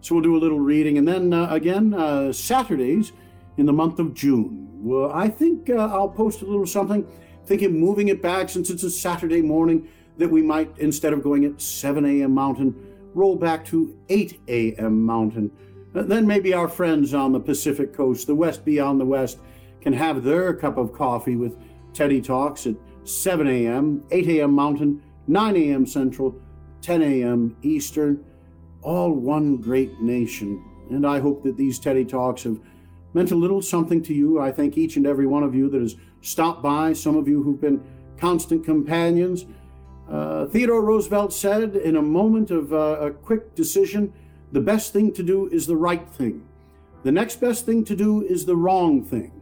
So 0.00 0.14
we'll 0.14 0.24
do 0.24 0.36
a 0.36 0.38
little 0.38 0.60
reading, 0.60 0.98
and 0.98 1.06
then 1.06 1.32
uh, 1.32 1.48
again, 1.50 1.92
uh, 1.92 2.32
Saturdays 2.32 3.12
in 3.58 3.66
the 3.66 3.72
month 3.72 3.98
of 3.98 4.14
June. 4.14 4.68
Well, 4.82 5.12
I 5.12 5.28
think 5.28 5.68
uh, 5.68 5.74
I'll 5.74 6.08
post 6.08 6.42
a 6.42 6.46
little 6.46 6.66
something, 6.66 7.06
thinking 7.44 7.78
moving 7.78 8.08
it 8.08 8.22
back 8.22 8.48
since 8.48 8.70
it's 8.70 8.82
a 8.82 8.90
Saturday 8.90 9.42
morning, 9.42 9.88
that 10.18 10.30
we 10.30 10.42
might, 10.42 10.72
instead 10.78 11.12
of 11.12 11.22
going 11.22 11.44
at 11.44 11.60
7 11.60 12.04
a.m. 12.04 12.34
Mountain, 12.34 12.74
roll 13.14 13.36
back 13.36 13.64
to 13.66 13.96
8 14.08 14.40
a.m. 14.48 15.02
Mountain. 15.02 15.50
Uh, 15.94 16.02
then 16.02 16.26
maybe 16.26 16.54
our 16.54 16.68
friends 16.68 17.14
on 17.14 17.32
the 17.32 17.40
Pacific 17.40 17.94
Coast, 17.94 18.26
the 18.26 18.34
West 18.34 18.64
Beyond 18.64 19.00
the 19.00 19.04
West, 19.04 19.38
can 19.80 19.92
have 19.92 20.22
their 20.22 20.54
cup 20.54 20.76
of 20.76 20.92
coffee 20.92 21.36
with 21.36 21.56
Teddy 21.92 22.20
Talks 22.20 22.66
at 22.66 22.76
7 23.04 23.46
a.m., 23.48 24.04
8 24.10 24.28
a.m. 24.28 24.52
Mountain, 24.52 25.02
9 25.26 25.56
a.m. 25.56 25.86
Central, 25.86 26.40
10 26.82 27.02
a.m. 27.02 27.56
Eastern, 27.62 28.24
all 28.82 29.12
one 29.12 29.56
great 29.56 30.00
nation. 30.00 30.64
And 30.90 31.06
I 31.06 31.20
hope 31.20 31.42
that 31.44 31.56
these 31.56 31.78
Teddy 31.78 32.04
Talks 32.04 32.44
have 32.44 32.60
meant 33.14 33.30
a 33.30 33.36
little 33.36 33.62
something 33.62 34.02
to 34.02 34.14
you. 34.14 34.40
I 34.40 34.52
thank 34.52 34.76
each 34.76 34.96
and 34.96 35.06
every 35.06 35.26
one 35.26 35.42
of 35.42 35.54
you 35.54 35.68
that 35.70 35.80
has 35.80 35.96
stopped 36.20 36.62
by, 36.62 36.92
some 36.92 37.16
of 37.16 37.26
you 37.26 37.42
who've 37.42 37.60
been 37.60 37.82
constant 38.16 38.64
companions. 38.64 39.46
Uh, 40.10 40.46
Theodore 40.46 40.82
Roosevelt 40.82 41.32
said 41.32 41.76
in 41.76 41.96
a 41.96 42.02
moment 42.02 42.50
of 42.50 42.72
uh, 42.72 42.98
a 43.00 43.10
quick 43.12 43.54
decision, 43.54 44.12
the 44.50 44.60
best 44.60 44.92
thing 44.92 45.12
to 45.14 45.22
do 45.22 45.48
is 45.48 45.66
the 45.66 45.76
right 45.76 46.08
thing. 46.08 46.46
The 47.04 47.12
next 47.12 47.40
best 47.40 47.64
thing 47.64 47.84
to 47.84 47.94
do 47.94 48.22
is 48.22 48.44
the 48.44 48.56
wrong 48.56 49.04
thing. 49.04 49.40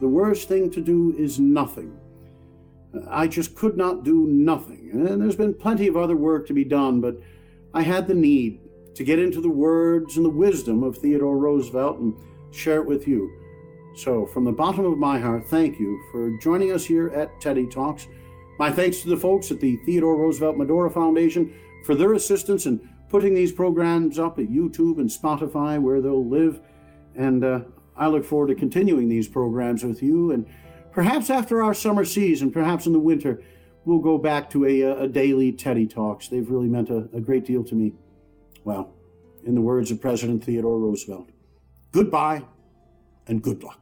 The 0.00 0.08
worst 0.08 0.48
thing 0.48 0.70
to 0.72 0.80
do 0.80 1.14
is 1.16 1.40
nothing. 1.40 1.98
I 3.08 3.26
just 3.26 3.54
could 3.54 3.76
not 3.76 4.04
do 4.04 4.26
nothing. 4.26 4.90
And 4.92 5.22
there's 5.22 5.36
been 5.36 5.54
plenty 5.54 5.86
of 5.86 5.96
other 5.96 6.16
work 6.16 6.46
to 6.48 6.52
be 6.52 6.64
done, 6.64 7.00
but 7.00 7.16
I 7.72 7.82
had 7.82 8.06
the 8.06 8.14
need 8.14 8.60
to 8.94 9.04
get 9.04 9.18
into 9.18 9.40
the 9.40 9.48
words 9.48 10.16
and 10.18 10.26
the 10.26 10.30
wisdom 10.30 10.82
of 10.82 10.98
Theodore 10.98 11.38
Roosevelt 11.38 11.98
and 11.98 12.14
share 12.50 12.80
it 12.80 12.86
with 12.86 13.08
you. 13.08 13.32
So, 13.94 14.26
from 14.26 14.44
the 14.44 14.52
bottom 14.52 14.84
of 14.84 14.98
my 14.98 15.18
heart, 15.18 15.46
thank 15.48 15.78
you 15.78 16.00
for 16.10 16.36
joining 16.38 16.72
us 16.72 16.84
here 16.84 17.08
at 17.08 17.40
Teddy 17.40 17.66
Talks. 17.66 18.08
My 18.62 18.70
thanks 18.70 19.00
to 19.00 19.08
the 19.08 19.16
folks 19.16 19.50
at 19.50 19.58
the 19.58 19.74
Theodore 19.78 20.16
Roosevelt 20.16 20.56
Medora 20.56 20.88
Foundation 20.88 21.52
for 21.84 21.96
their 21.96 22.12
assistance 22.12 22.66
in 22.66 22.78
putting 23.08 23.34
these 23.34 23.50
programs 23.50 24.20
up 24.20 24.38
at 24.38 24.52
YouTube 24.52 24.98
and 24.98 25.10
Spotify 25.10 25.82
where 25.82 26.00
they'll 26.00 26.24
live. 26.24 26.60
And 27.16 27.42
uh, 27.42 27.62
I 27.96 28.06
look 28.06 28.24
forward 28.24 28.50
to 28.50 28.54
continuing 28.54 29.08
these 29.08 29.26
programs 29.26 29.82
with 29.82 30.00
you. 30.00 30.30
And 30.30 30.46
perhaps 30.92 31.28
after 31.28 31.60
our 31.60 31.74
summer 31.74 32.04
season, 32.04 32.52
perhaps 32.52 32.86
in 32.86 32.92
the 32.92 33.00
winter, 33.00 33.42
we'll 33.84 33.98
go 33.98 34.16
back 34.16 34.48
to 34.50 34.64
a, 34.64 34.82
a 34.82 35.08
daily 35.08 35.50
Teddy 35.50 35.88
Talks. 35.88 36.28
They've 36.28 36.48
really 36.48 36.68
meant 36.68 36.88
a, 36.88 37.08
a 37.12 37.20
great 37.20 37.44
deal 37.44 37.64
to 37.64 37.74
me. 37.74 37.94
Well, 38.62 38.94
in 39.44 39.56
the 39.56 39.60
words 39.60 39.90
of 39.90 40.00
President 40.00 40.44
Theodore 40.44 40.78
Roosevelt, 40.78 41.30
goodbye 41.90 42.44
and 43.26 43.42
good 43.42 43.64
luck. 43.64 43.81